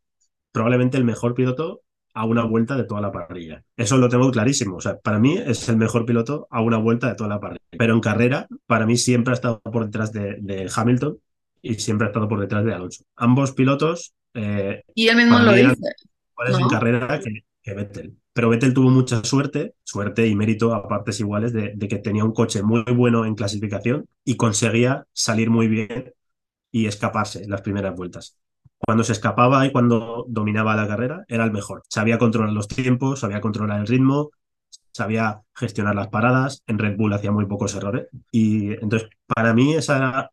probablemente 0.51 0.97
el 0.97 1.05
mejor 1.05 1.33
piloto 1.33 1.81
a 2.13 2.25
una 2.25 2.43
vuelta 2.43 2.75
de 2.75 2.83
toda 2.83 2.99
la 2.99 3.11
parrilla. 3.11 3.63
Eso 3.75 3.97
lo 3.97 4.09
tengo 4.09 4.31
clarísimo. 4.31 4.77
O 4.77 4.81
sea, 4.81 4.97
para 4.97 5.19
mí 5.19 5.37
es 5.37 5.69
el 5.69 5.77
mejor 5.77 6.05
piloto 6.05 6.47
a 6.49 6.61
una 6.61 6.77
vuelta 6.77 7.07
de 7.09 7.15
toda 7.15 7.29
la 7.29 7.39
parrilla. 7.39 7.61
Pero 7.77 7.93
en 7.93 7.99
carrera, 7.99 8.47
para 8.65 8.87
mí 8.87 8.97
siempre 8.97 9.31
ha 9.31 9.35
estado 9.35 9.61
por 9.61 9.85
detrás 9.85 10.11
de, 10.11 10.37
de 10.39 10.69
Hamilton 10.75 11.19
y 11.61 11.75
siempre 11.75 12.07
ha 12.07 12.09
estado 12.09 12.27
por 12.27 12.39
detrás 12.39 12.65
de 12.65 12.73
Alonso. 12.73 13.03
Ambos 13.15 13.51
pilotos. 13.51 14.13
Eh, 14.33 14.83
y 14.95 15.07
él 15.07 15.17
mismo 15.17 15.39
lo 15.39 15.53
dice. 15.53 15.75
en 16.59 16.67
carrera 16.69 17.19
que, 17.19 17.43
que 17.67 17.73
Vettel. 17.73 18.17
Pero 18.31 18.49
Vettel 18.49 18.73
tuvo 18.73 18.89
mucha 18.89 19.21
suerte, 19.25 19.75
suerte 19.83 20.25
y 20.25 20.35
mérito 20.35 20.73
a 20.73 20.87
partes 20.87 21.19
iguales 21.19 21.51
de, 21.51 21.77
que 21.77 21.97
tenía 21.97 22.23
un 22.23 22.31
coche 22.31 22.63
muy 22.63 22.83
bueno 22.83 23.25
en 23.25 23.35
clasificación 23.35 24.07
y 24.23 24.37
conseguía 24.37 25.05
salir 25.11 25.49
muy 25.49 25.67
bien 25.67 26.13
y 26.71 26.85
escaparse 26.85 27.45
las 27.45 27.61
primeras 27.61 27.93
vueltas. 27.93 28.37
Cuando 28.77 29.03
se 29.03 29.11
escapaba 29.11 29.65
y 29.65 29.71
cuando 29.73 30.25
dominaba 30.29 30.77
la 30.77 30.87
carrera, 30.87 31.25
era 31.27 31.43
el 31.43 31.51
mejor. 31.51 31.83
Sabía 31.89 32.17
controlar 32.17 32.53
los 32.53 32.69
tiempos, 32.69 33.19
sabía 33.19 33.41
controlar 33.41 33.81
el 33.81 33.87
ritmo, 33.87 34.29
sabía 34.93 35.41
gestionar 35.53 35.95
las 35.95 36.07
paradas, 36.07 36.63
en 36.67 36.79
Red 36.79 36.95
Bull 36.95 37.13
hacía 37.13 37.31
muy 37.31 37.47
pocos 37.47 37.75
errores 37.75 38.07
y 38.31 38.71
entonces 38.71 39.09
para 39.25 39.53
mí 39.53 39.73
esa 39.73 39.97
era 39.97 40.31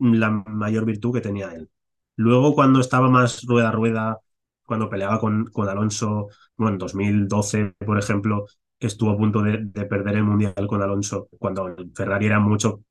la 0.00 0.30
mayor 0.30 0.84
virtud 0.84 1.14
que 1.14 1.20
tenía 1.20 1.52
él. 1.52 1.70
Luego 2.16 2.56
cuando 2.56 2.80
estaba 2.80 3.08
más 3.08 3.44
rueda 3.44 3.68
a 3.68 3.72
rueda, 3.72 4.18
cuando 4.66 4.90
peleaba 4.90 5.18
con, 5.20 5.46
con 5.46 5.68
Alonso, 5.68 6.28
bueno, 6.56 6.72
en 6.74 6.78
2012, 6.78 7.74
por 7.86 7.98
ejemplo, 7.98 8.46
estuvo 8.78 9.10
a 9.10 9.16
punto 9.16 9.42
de, 9.42 9.58
de 9.62 9.84
perder 9.86 10.16
el 10.16 10.24
Mundial 10.24 10.54
con 10.68 10.82
Alonso, 10.82 11.28
cuando 11.38 11.74
Ferrari 11.94 12.26
era 12.26 12.40
mucho 12.40 12.82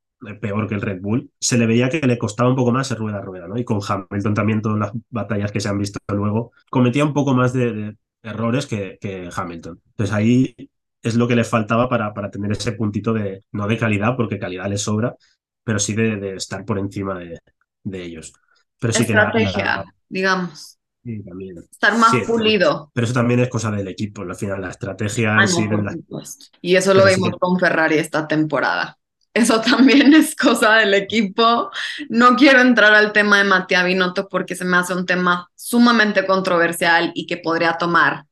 peor 0.42 0.68
que 0.68 0.76
el 0.76 0.82
Red 0.82 1.02
Bull, 1.02 1.32
se 1.40 1.58
le 1.58 1.66
veía 1.66 1.90
que 1.90 2.00
le 2.00 2.18
costaba 2.18 2.50
un 2.50 2.56
poco 2.56 2.72
más 2.72 2.88
ser 2.88 2.98
rueda 2.98 3.20
a 3.20 3.22
rueda, 3.22 3.48
¿no? 3.48 3.58
Y 3.58 3.64
con 3.66 3.80
Hamilton 3.88 4.34
también 4.34 4.62
todas 4.62 4.80
las 4.80 4.92
batallas 5.10 5.52
que 5.52 5.60
se 5.60 5.70
han 5.70 5.78
visto 5.78 6.00
luego, 6.08 6.52
cometía 6.70 7.06
un 7.06 7.14
poco 7.14 7.34
más 7.34 7.54
de, 7.54 7.74
de 7.74 7.98
errores 8.24 8.66
que, 8.66 8.98
que, 9.00 9.30
Hamilton. 9.36 9.82
Entonces 9.86 10.16
ahí 10.16 10.56
es 11.02 11.16
lo 11.16 11.28
que 11.28 11.36
le 11.36 11.44
faltaba 11.44 11.88
para, 11.90 12.14
para 12.14 12.32
tener 12.32 12.52
ese 12.52 12.72
puntito 12.72 13.14
de, 13.14 13.44
no 13.52 13.68
de 13.68 13.78
calidad, 13.78 14.16
porque 14.16 14.40
calidad 14.40 14.68
le 14.70 14.78
sobra, 14.78 15.16
pero 15.64 15.80
sí 15.80 15.94
de, 15.94 16.16
de 16.18 16.36
estar 16.36 16.66
por 16.66 16.80
encima 16.80 17.20
de, 17.20 17.40
de 17.84 18.04
ellos. 18.04 18.34
Pero 18.80 18.94
sí 18.94 19.04
Estrategia, 19.04 19.52
que 19.54 19.64
la, 19.64 19.76
la, 19.78 19.86
digamos. 20.10 20.75
Sí, 21.06 21.22
también. 21.24 21.58
Estar 21.72 21.96
más 22.00 22.10
Sí, 22.12 22.22
pulido. 22.26 22.90
Pero 22.94 23.06
eso 23.06 23.14
también 23.14 23.40
es 23.40 23.50
cosa 23.50 23.70
del 23.70 23.88
equipo, 23.88 24.24
al 24.24 24.36
final 24.36 24.60
la 24.62 24.70
estrategia 24.72 25.38
Ah, 25.38 25.46
sí 25.48 25.68
no, 25.68 25.82
la-. 25.84 25.96
Y 26.62 26.76
eso 26.76 26.96
lo 26.96 27.02
Pero 27.04 27.10
sí 27.14 27.16
vimos 27.22 27.32
que- 27.34 27.40
con 27.40 27.60
Ferrari 27.60 27.98
esta 28.00 28.28
temporada. 28.28 28.98
Eso 29.32 29.62
también 30.10 30.14
es 30.16 30.36
cosa 30.36 30.78
del 30.78 30.96
equipo. 30.96 31.70
No 32.10 32.36
quiero 32.36 32.60
entrar 32.62 32.96
al 32.96 33.14
tema 33.14 33.38
de 33.38 33.44
Mattia 33.44 33.84
Binotto 33.84 34.28
porque 34.28 34.56
se 34.56 34.66
me 34.66 34.78
hace 34.78 34.94
un 34.96 35.06
tema 35.06 35.48
sumamente 35.56 36.26
controversial 36.26 37.12
y 37.14 37.28
que 37.28 37.38
podría 37.38 37.74
tomar 37.78 38.26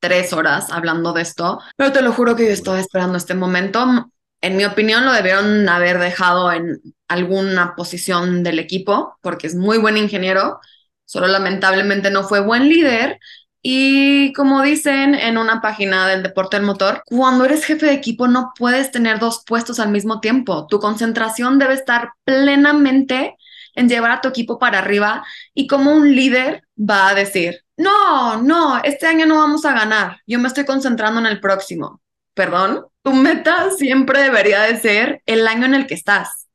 tres 0.00 0.32
horas 0.32 0.72
hablando 0.72 1.12
de 1.12 1.22
esto. 1.22 1.60
Pero 1.76 1.92
te 1.92 2.02
lo 2.02 2.12
juro 2.12 2.34
que 2.34 2.46
yo 2.46 2.50
estaba 2.52 2.80
esperando 2.80 3.16
este 3.18 3.34
momento. 3.34 4.10
En 4.40 4.56
mi 4.56 4.64
opinión, 4.64 5.04
lo 5.04 5.12
debieron 5.12 5.68
haber 5.68 5.98
dejado 6.00 6.50
en 6.50 6.80
alguna 7.08 7.74
posición 7.76 8.42
del 8.42 8.58
equipo 8.58 9.16
porque 9.22 9.46
es 9.46 9.54
muy 9.54 9.78
buen 9.78 9.96
ingeniero. 9.96 10.58
Solo 11.06 11.28
lamentablemente 11.28 12.10
no 12.10 12.24
fue 12.24 12.40
buen 12.40 12.68
líder 12.68 13.18
y 13.62 14.32
como 14.34 14.62
dicen 14.62 15.16
en 15.16 15.38
una 15.38 15.60
página 15.60 16.06
del 16.06 16.22
deporte 16.22 16.56
del 16.56 16.66
motor, 16.66 17.02
cuando 17.06 17.44
eres 17.44 17.64
jefe 17.64 17.86
de 17.86 17.94
equipo 17.94 18.28
no 18.28 18.52
puedes 18.56 18.92
tener 18.92 19.18
dos 19.18 19.42
puestos 19.44 19.80
al 19.80 19.90
mismo 19.90 20.20
tiempo. 20.20 20.68
Tu 20.68 20.78
concentración 20.78 21.58
debe 21.58 21.74
estar 21.74 22.12
plenamente 22.24 23.36
en 23.74 23.88
llevar 23.88 24.12
a 24.12 24.20
tu 24.20 24.28
equipo 24.28 24.58
para 24.58 24.78
arriba 24.78 25.24
y 25.52 25.66
como 25.66 25.92
un 25.92 26.14
líder 26.14 26.62
va 26.78 27.08
a 27.08 27.14
decir, 27.14 27.60
no, 27.76 28.40
no, 28.40 28.80
este 28.84 29.06
año 29.06 29.26
no 29.26 29.36
vamos 29.36 29.64
a 29.64 29.72
ganar, 29.72 30.20
yo 30.28 30.38
me 30.38 30.48
estoy 30.48 30.64
concentrando 30.64 31.18
en 31.20 31.26
el 31.26 31.40
próximo. 31.40 32.00
Perdón, 32.34 32.86
tu 33.02 33.12
meta 33.14 33.70
siempre 33.76 34.22
debería 34.22 34.62
de 34.62 34.78
ser 34.78 35.22
el 35.26 35.46
año 35.48 35.66
en 35.66 35.74
el 35.74 35.86
que 35.86 35.94
estás. 35.94 36.45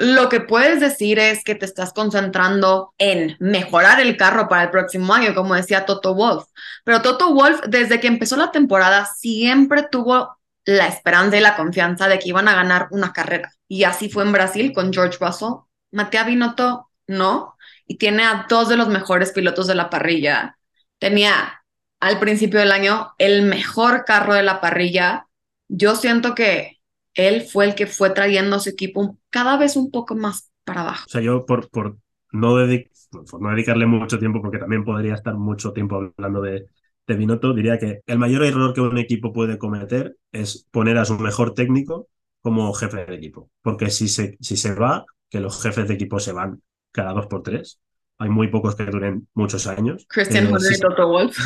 Lo 0.00 0.28
que 0.28 0.38
puedes 0.38 0.78
decir 0.78 1.18
es 1.18 1.42
que 1.42 1.56
te 1.56 1.66
estás 1.66 1.92
concentrando 1.92 2.94
en 2.98 3.36
mejorar 3.40 4.00
el 4.00 4.16
carro 4.16 4.48
para 4.48 4.62
el 4.62 4.70
próximo 4.70 5.12
año, 5.12 5.34
como 5.34 5.56
decía 5.56 5.86
Toto 5.86 6.14
Wolf. 6.14 6.44
Pero 6.84 7.02
Toto 7.02 7.34
Wolf, 7.34 7.62
desde 7.66 7.98
que 7.98 8.06
empezó 8.06 8.36
la 8.36 8.52
temporada, 8.52 9.06
siempre 9.06 9.88
tuvo 9.90 10.38
la 10.64 10.86
esperanza 10.86 11.36
y 11.36 11.40
la 11.40 11.56
confianza 11.56 12.06
de 12.06 12.20
que 12.20 12.28
iban 12.28 12.46
a 12.46 12.54
ganar 12.54 12.86
una 12.92 13.12
carrera. 13.12 13.52
Y 13.66 13.82
así 13.82 14.08
fue 14.08 14.22
en 14.22 14.30
Brasil 14.30 14.72
con 14.72 14.92
George 14.92 15.18
Russell. 15.20 15.64
Mattia 15.90 16.22
Binotto 16.22 16.90
no, 17.08 17.56
y 17.84 17.96
tiene 17.96 18.22
a 18.22 18.46
dos 18.48 18.68
de 18.68 18.76
los 18.76 18.86
mejores 18.86 19.32
pilotos 19.32 19.66
de 19.66 19.74
la 19.74 19.90
parrilla. 19.90 20.58
Tenía 21.00 21.64
al 21.98 22.20
principio 22.20 22.60
del 22.60 22.70
año 22.70 23.14
el 23.18 23.42
mejor 23.42 24.04
carro 24.04 24.34
de 24.34 24.44
la 24.44 24.60
parrilla. 24.60 25.26
Yo 25.66 25.96
siento 25.96 26.36
que 26.36 26.77
él 27.18 27.42
fue 27.42 27.66
el 27.66 27.74
que 27.74 27.86
fue 27.86 28.10
trayendo 28.10 28.56
a 28.56 28.60
su 28.60 28.70
equipo 28.70 29.18
cada 29.30 29.56
vez 29.58 29.76
un 29.76 29.90
poco 29.90 30.14
más 30.14 30.50
para 30.64 30.82
abajo. 30.82 31.06
O 31.06 31.10
sea, 31.10 31.20
yo 31.20 31.46
por, 31.46 31.70
por, 31.70 31.98
no, 32.32 32.56
dedic 32.56 32.90
por 33.30 33.40
no 33.40 33.50
dedicarle 33.50 33.86
mucho 33.86 34.18
tiempo, 34.18 34.40
porque 34.42 34.58
también 34.58 34.84
podría 34.84 35.14
estar 35.14 35.34
mucho 35.34 35.72
tiempo 35.72 35.96
hablando 35.96 36.42
de, 36.42 36.66
de 37.06 37.14
Binotto, 37.16 37.54
diría 37.54 37.78
que 37.78 38.00
el 38.06 38.18
mayor 38.18 38.44
error 38.44 38.74
que 38.74 38.80
un 38.82 38.98
equipo 38.98 39.32
puede 39.32 39.58
cometer 39.58 40.16
es 40.32 40.66
poner 40.70 40.98
a 40.98 41.04
su 41.06 41.18
mejor 41.18 41.54
técnico 41.54 42.08
como 42.42 42.72
jefe 42.74 43.06
de 43.06 43.14
equipo. 43.14 43.50
Porque 43.62 43.90
si 43.90 44.08
se, 44.08 44.36
si 44.40 44.56
se 44.56 44.74
va, 44.74 45.06
que 45.30 45.40
los 45.40 45.62
jefes 45.62 45.88
de 45.88 45.94
equipo 45.94 46.20
se 46.20 46.32
van 46.32 46.62
cada 46.92 47.12
dos 47.12 47.26
por 47.26 47.42
tres, 47.42 47.80
hay 48.18 48.28
muy 48.28 48.48
pocos 48.48 48.74
que 48.76 48.84
duren 48.84 49.28
muchos 49.34 49.66
años. 49.66 50.06
Christian 50.08 50.46
Eh, 50.46 50.58
si 50.58 50.80
Toto 50.80 51.08
Wolf. 51.08 51.36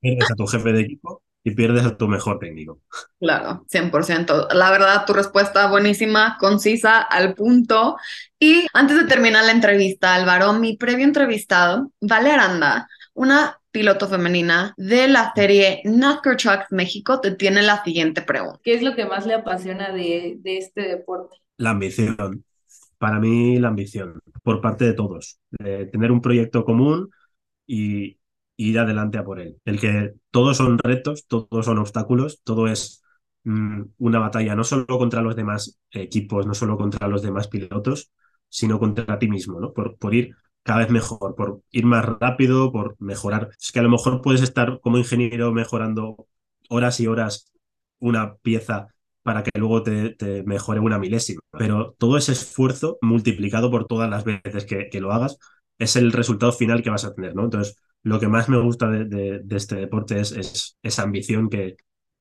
pierdes 0.00 0.30
a 0.30 0.34
tu 0.34 0.46
jefe 0.46 0.72
de 0.72 0.80
equipo 0.80 1.22
y 1.46 1.52
pierdes 1.52 1.86
a 1.86 1.96
tu 1.96 2.08
mejor 2.08 2.40
técnico. 2.40 2.80
Claro, 3.20 3.64
100%. 3.68 4.48
La 4.52 4.72
verdad, 4.72 5.04
tu 5.06 5.12
respuesta 5.12 5.70
buenísima, 5.70 6.36
concisa, 6.40 7.00
al 7.00 7.34
punto. 7.34 7.96
Y 8.36 8.66
antes 8.72 8.96
de 8.96 9.06
terminar 9.06 9.44
la 9.44 9.52
entrevista, 9.52 10.16
Álvaro, 10.16 10.54
mi 10.54 10.76
previo 10.76 11.04
entrevistado, 11.04 11.92
Vale 12.00 12.32
Aranda, 12.32 12.88
una 13.14 13.60
piloto 13.70 14.08
femenina 14.08 14.74
de 14.76 15.06
la 15.06 15.32
serie 15.36 15.82
NASCAR 15.84 16.36
Trucks 16.36 16.66
México, 16.70 17.20
te 17.20 17.30
tiene 17.30 17.62
la 17.62 17.80
siguiente 17.84 18.22
pregunta. 18.22 18.58
¿Qué 18.64 18.74
es 18.74 18.82
lo 18.82 18.96
que 18.96 19.06
más 19.06 19.24
le 19.24 19.34
apasiona 19.34 19.92
de, 19.92 20.38
de 20.40 20.58
este 20.58 20.80
deporte? 20.80 21.36
La 21.58 21.70
ambición. 21.70 22.44
Para 22.98 23.20
mí, 23.20 23.60
la 23.60 23.68
ambición, 23.68 24.20
por 24.42 24.60
parte 24.60 24.84
de 24.84 24.94
todos. 24.94 25.38
Tener 25.56 26.10
un 26.10 26.20
proyecto 26.20 26.64
común 26.64 27.08
y 27.68 28.18
ir 28.56 28.78
adelante 28.78 29.18
a 29.18 29.24
por 29.24 29.40
él. 29.40 29.58
El 29.64 29.80
que 29.80 30.14
todos 30.30 30.56
son 30.56 30.78
retos, 30.78 31.26
todos 31.26 31.64
son 31.66 31.78
obstáculos, 31.78 32.40
todo 32.44 32.68
es 32.68 33.02
mmm, 33.44 33.82
una 33.98 34.18
batalla 34.18 34.54
no 34.56 34.64
solo 34.64 34.86
contra 34.86 35.22
los 35.22 35.36
demás 35.36 35.78
equipos, 35.90 36.46
no 36.46 36.54
solo 36.54 36.76
contra 36.76 37.08
los 37.08 37.22
demás 37.22 37.48
pilotos, 37.48 38.12
sino 38.48 38.78
contra 38.78 39.18
ti 39.18 39.28
mismo, 39.28 39.60
¿no? 39.60 39.72
Por, 39.72 39.96
por 39.98 40.14
ir 40.14 40.34
cada 40.62 40.80
vez 40.80 40.90
mejor, 40.90 41.34
por 41.36 41.62
ir 41.70 41.86
más 41.86 42.04
rápido, 42.04 42.72
por 42.72 42.96
mejorar. 42.98 43.50
Es 43.60 43.72
que 43.72 43.78
a 43.80 43.82
lo 43.82 43.90
mejor 43.90 44.20
puedes 44.22 44.42
estar 44.42 44.80
como 44.80 44.98
ingeniero 44.98 45.52
mejorando 45.52 46.26
horas 46.68 47.00
y 47.00 47.06
horas 47.06 47.52
una 47.98 48.36
pieza 48.36 48.88
para 49.22 49.42
que 49.42 49.50
luego 49.58 49.82
te, 49.82 50.10
te, 50.10 50.42
mejore 50.44 50.80
una 50.80 50.98
milésima. 50.98 51.40
Pero 51.50 51.94
todo 51.98 52.16
ese 52.16 52.32
esfuerzo 52.32 52.98
multiplicado 53.00 53.70
por 53.70 53.86
todas 53.86 54.08
las 54.10 54.24
veces 54.24 54.64
que, 54.64 54.88
que, 54.88 55.00
lo 55.00 55.12
hagas 55.12 55.38
es 55.78 55.96
el 55.96 56.12
resultado 56.12 56.52
final 56.52 56.82
que 56.82 56.90
vas 56.90 57.04
a 57.04 57.14
tener, 57.14 57.34
¿no? 57.34 57.44
Entonces, 57.44 57.76
lo 58.02 58.20
que 58.20 58.28
más 58.28 58.48
me 58.48 58.60
gusta 58.60 58.88
de, 58.88 59.42
este 59.50 59.76
deporte 59.76 60.20
es, 60.20 60.32
es, 60.32 60.78
esa 60.82 61.02
ambición 61.02 61.48
que, 61.48 61.76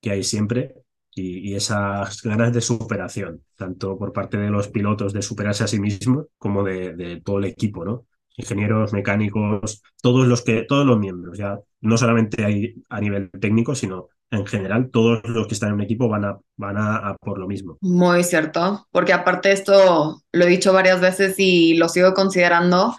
hay 0.09 0.23
siempre 0.23 0.75
y, 1.15 1.55
esas 1.55 2.21
ganas 2.21 2.53
de 2.53 2.61
superación, 2.61 3.41
tanto 3.55 3.97
por 3.97 4.13
parte 4.13 4.37
de 4.37 4.49
los 4.49 4.67
pilotos 4.67 5.13
de 5.13 5.21
superarse 5.21 5.63
a 5.63 5.67
sí 5.67 5.79
mismos 5.79 6.27
como 6.37 6.63
de, 6.63 7.21
todo 7.23 7.39
el 7.39 7.45
equipo, 7.45 7.85
¿no? 7.85 8.05
Ingenieros, 8.37 8.93
mecánicos, 8.93 9.81
todos 10.01 10.27
los 10.27 10.41
que, 10.41 10.63
todos 10.63 10.85
los 10.85 10.99
miembros, 10.99 11.37
ya 11.37 11.59
no 11.81 11.97
solamente 11.97 12.43
hay 12.43 12.75
a 12.89 12.99
nivel 12.99 13.31
técnico, 13.31 13.73
sino 13.75 14.09
en 14.31 14.45
general 14.45 14.89
todos 14.91 15.21
los 15.25 15.47
que 15.47 15.53
están 15.53 15.69
en 15.69 15.75
un 15.75 15.81
equipo 15.81 16.07
van 16.07 16.25
a, 16.25 16.37
van 16.57 16.77
a, 16.77 17.15
por 17.21 17.39
lo 17.39 17.47
mismo. 17.47 17.77
Muy 17.81 18.23
cierto, 18.23 18.87
porque 18.91 19.13
aparte 19.13 19.51
esto 19.51 20.21
lo 20.31 20.45
he 20.45 20.49
dicho 20.49 20.73
varias 20.73 20.99
veces 20.99 21.35
y 21.37 21.75
lo 21.75 21.89
sigo 21.89 22.13
considerando. 22.13 22.95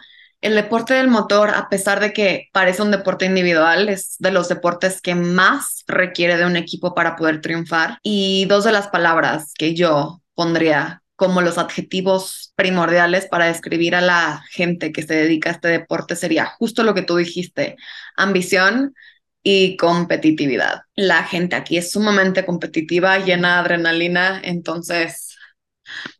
El 0.46 0.54
deporte 0.54 0.94
del 0.94 1.08
motor, 1.08 1.50
a 1.50 1.68
pesar 1.68 1.98
de 1.98 2.12
que 2.12 2.50
parece 2.52 2.80
un 2.80 2.92
deporte 2.92 3.26
individual, 3.26 3.88
es 3.88 4.14
de 4.20 4.30
los 4.30 4.48
deportes 4.48 5.00
que 5.02 5.16
más 5.16 5.82
requiere 5.88 6.36
de 6.36 6.46
un 6.46 6.54
equipo 6.54 6.94
para 6.94 7.16
poder 7.16 7.40
triunfar. 7.40 7.98
Y 8.04 8.44
dos 8.44 8.62
de 8.62 8.70
las 8.70 8.86
palabras 8.86 9.52
que 9.58 9.74
yo 9.74 10.22
pondría 10.36 11.02
como 11.16 11.42
los 11.42 11.58
adjetivos 11.58 12.52
primordiales 12.54 13.26
para 13.26 13.46
describir 13.46 13.96
a 13.96 14.00
la 14.00 14.44
gente 14.52 14.92
que 14.92 15.02
se 15.02 15.14
dedica 15.14 15.50
a 15.50 15.54
este 15.54 15.66
deporte 15.66 16.14
sería 16.14 16.46
justo 16.46 16.84
lo 16.84 16.94
que 16.94 17.02
tú 17.02 17.16
dijiste, 17.16 17.74
ambición 18.16 18.94
y 19.42 19.76
competitividad. 19.76 20.82
La 20.94 21.24
gente 21.24 21.56
aquí 21.56 21.76
es 21.76 21.90
sumamente 21.90 22.46
competitiva, 22.46 23.18
llena 23.18 23.54
de 23.54 23.60
adrenalina, 23.62 24.40
entonces 24.44 25.36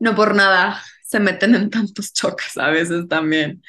no 0.01 0.15
por 0.15 0.35
nada 0.35 0.83
se 1.01 1.21
meten 1.21 1.55
en 1.55 1.69
tantos 1.69 2.11
choques 2.13 2.57
a 2.57 2.69
veces 2.71 3.07
también. 3.07 3.63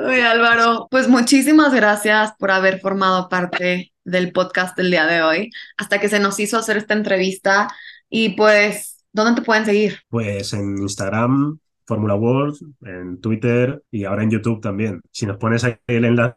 Oye, 0.00 0.22
Álvaro, 0.22 0.86
pues 0.92 1.08
muchísimas 1.08 1.74
gracias 1.74 2.32
por 2.38 2.52
haber 2.52 2.78
formado 2.78 3.28
parte 3.28 3.92
del 4.04 4.30
podcast 4.30 4.76
del 4.76 4.92
día 4.92 5.06
de 5.06 5.22
hoy, 5.22 5.50
hasta 5.76 5.98
que 5.98 6.08
se 6.08 6.20
nos 6.20 6.38
hizo 6.38 6.56
hacer 6.56 6.76
esta 6.76 6.94
entrevista 6.94 7.68
y 8.08 8.36
pues, 8.36 9.04
¿dónde 9.12 9.40
te 9.40 9.44
pueden 9.44 9.64
seguir? 9.64 9.98
Pues 10.08 10.52
en 10.52 10.78
Instagram, 10.78 11.58
Fórmula 11.84 12.14
World, 12.14 12.58
en 12.82 13.20
Twitter 13.20 13.82
y 13.90 14.04
ahora 14.04 14.22
en 14.22 14.30
YouTube 14.30 14.60
también. 14.60 15.02
Si 15.10 15.26
nos 15.26 15.36
pones 15.36 15.64
ahí 15.64 15.74
el 15.88 16.04
enlace 16.04 16.36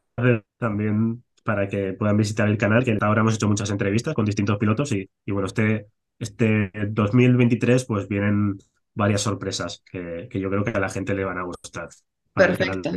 también 0.58 1.24
para 1.44 1.68
que 1.68 1.94
puedan 1.94 2.18
visitar 2.18 2.48
el 2.48 2.58
canal, 2.58 2.84
que 2.84 2.98
ahora 3.00 3.22
hemos 3.22 3.36
hecho 3.36 3.48
muchas 3.48 3.70
entrevistas 3.70 4.16
con 4.16 4.26
distintos 4.26 4.58
pilotos 4.58 4.92
y, 4.92 5.08
y 5.24 5.32
bueno, 5.32 5.46
este, 5.46 5.86
este 6.18 6.72
2023 6.90 7.86
pues 7.86 8.08
vienen 8.08 8.58
varias 8.96 9.22
sorpresas 9.22 9.84
que, 9.92 10.28
que 10.32 10.40
yo 10.40 10.50
creo 10.50 10.64
que 10.64 10.72
a 10.72 10.80
la 10.80 10.90
gente 10.90 11.14
le 11.14 11.26
van 11.26 11.38
a 11.38 11.44
gustar. 11.44 11.90
Perfecto. 12.34 12.92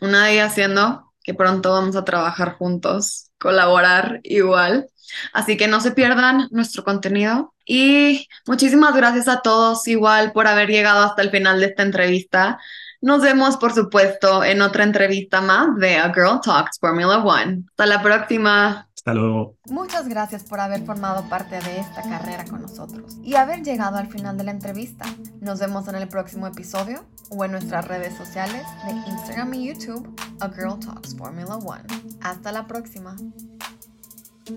Una 0.00 0.26
de 0.26 0.32
ellas 0.34 0.54
siendo 0.54 1.12
que 1.22 1.34
pronto 1.34 1.72
vamos 1.72 1.96
a 1.96 2.04
trabajar 2.04 2.56
juntos, 2.56 3.30
colaborar 3.38 4.20
igual. 4.22 4.88
Así 5.32 5.56
que 5.56 5.68
no 5.68 5.80
se 5.80 5.90
pierdan 5.90 6.48
nuestro 6.50 6.84
contenido. 6.84 7.52
Y 7.64 8.28
muchísimas 8.46 8.94
gracias 8.94 9.26
a 9.26 9.40
todos 9.40 9.86
igual 9.88 10.32
por 10.32 10.46
haber 10.46 10.68
llegado 10.68 11.04
hasta 11.04 11.22
el 11.22 11.30
final 11.30 11.58
de 11.58 11.66
esta 11.66 11.82
entrevista. 11.82 12.58
Nos 13.00 13.22
vemos, 13.22 13.56
por 13.56 13.72
supuesto, 13.74 14.44
en 14.44 14.62
otra 14.62 14.84
entrevista 14.84 15.40
más 15.40 15.76
de 15.76 15.96
A 15.96 16.12
Girl 16.14 16.40
Talks 16.42 16.78
Formula 16.80 17.18
One. 17.18 17.64
Hasta 17.70 17.86
la 17.86 18.02
próxima. 18.02 18.85
Hasta 19.06 19.20
luego. 19.20 19.56
Muchas 19.70 20.08
gracias 20.08 20.42
por 20.42 20.58
haber 20.58 20.84
formado 20.84 21.28
parte 21.28 21.60
de 21.60 21.78
esta 21.78 22.02
carrera 22.02 22.44
con 22.44 22.60
nosotros 22.60 23.18
y 23.22 23.36
haber 23.36 23.62
llegado 23.62 23.98
al 23.98 24.08
final 24.08 24.36
de 24.36 24.42
la 24.42 24.50
entrevista. 24.50 25.04
Nos 25.40 25.60
vemos 25.60 25.86
en 25.86 25.94
el 25.94 26.08
próximo 26.08 26.48
episodio 26.48 27.04
o 27.30 27.44
en 27.44 27.52
nuestras 27.52 27.86
redes 27.86 28.16
sociales 28.16 28.66
de 28.84 28.90
Instagram 29.08 29.54
y 29.54 29.68
YouTube, 29.68 30.12
A 30.40 30.48
Girl 30.48 30.80
Talks 30.80 31.16
Formula 31.16 31.54
One. 31.54 31.84
Hasta 32.20 32.50
la 32.50 32.66
próxima. 32.66 33.14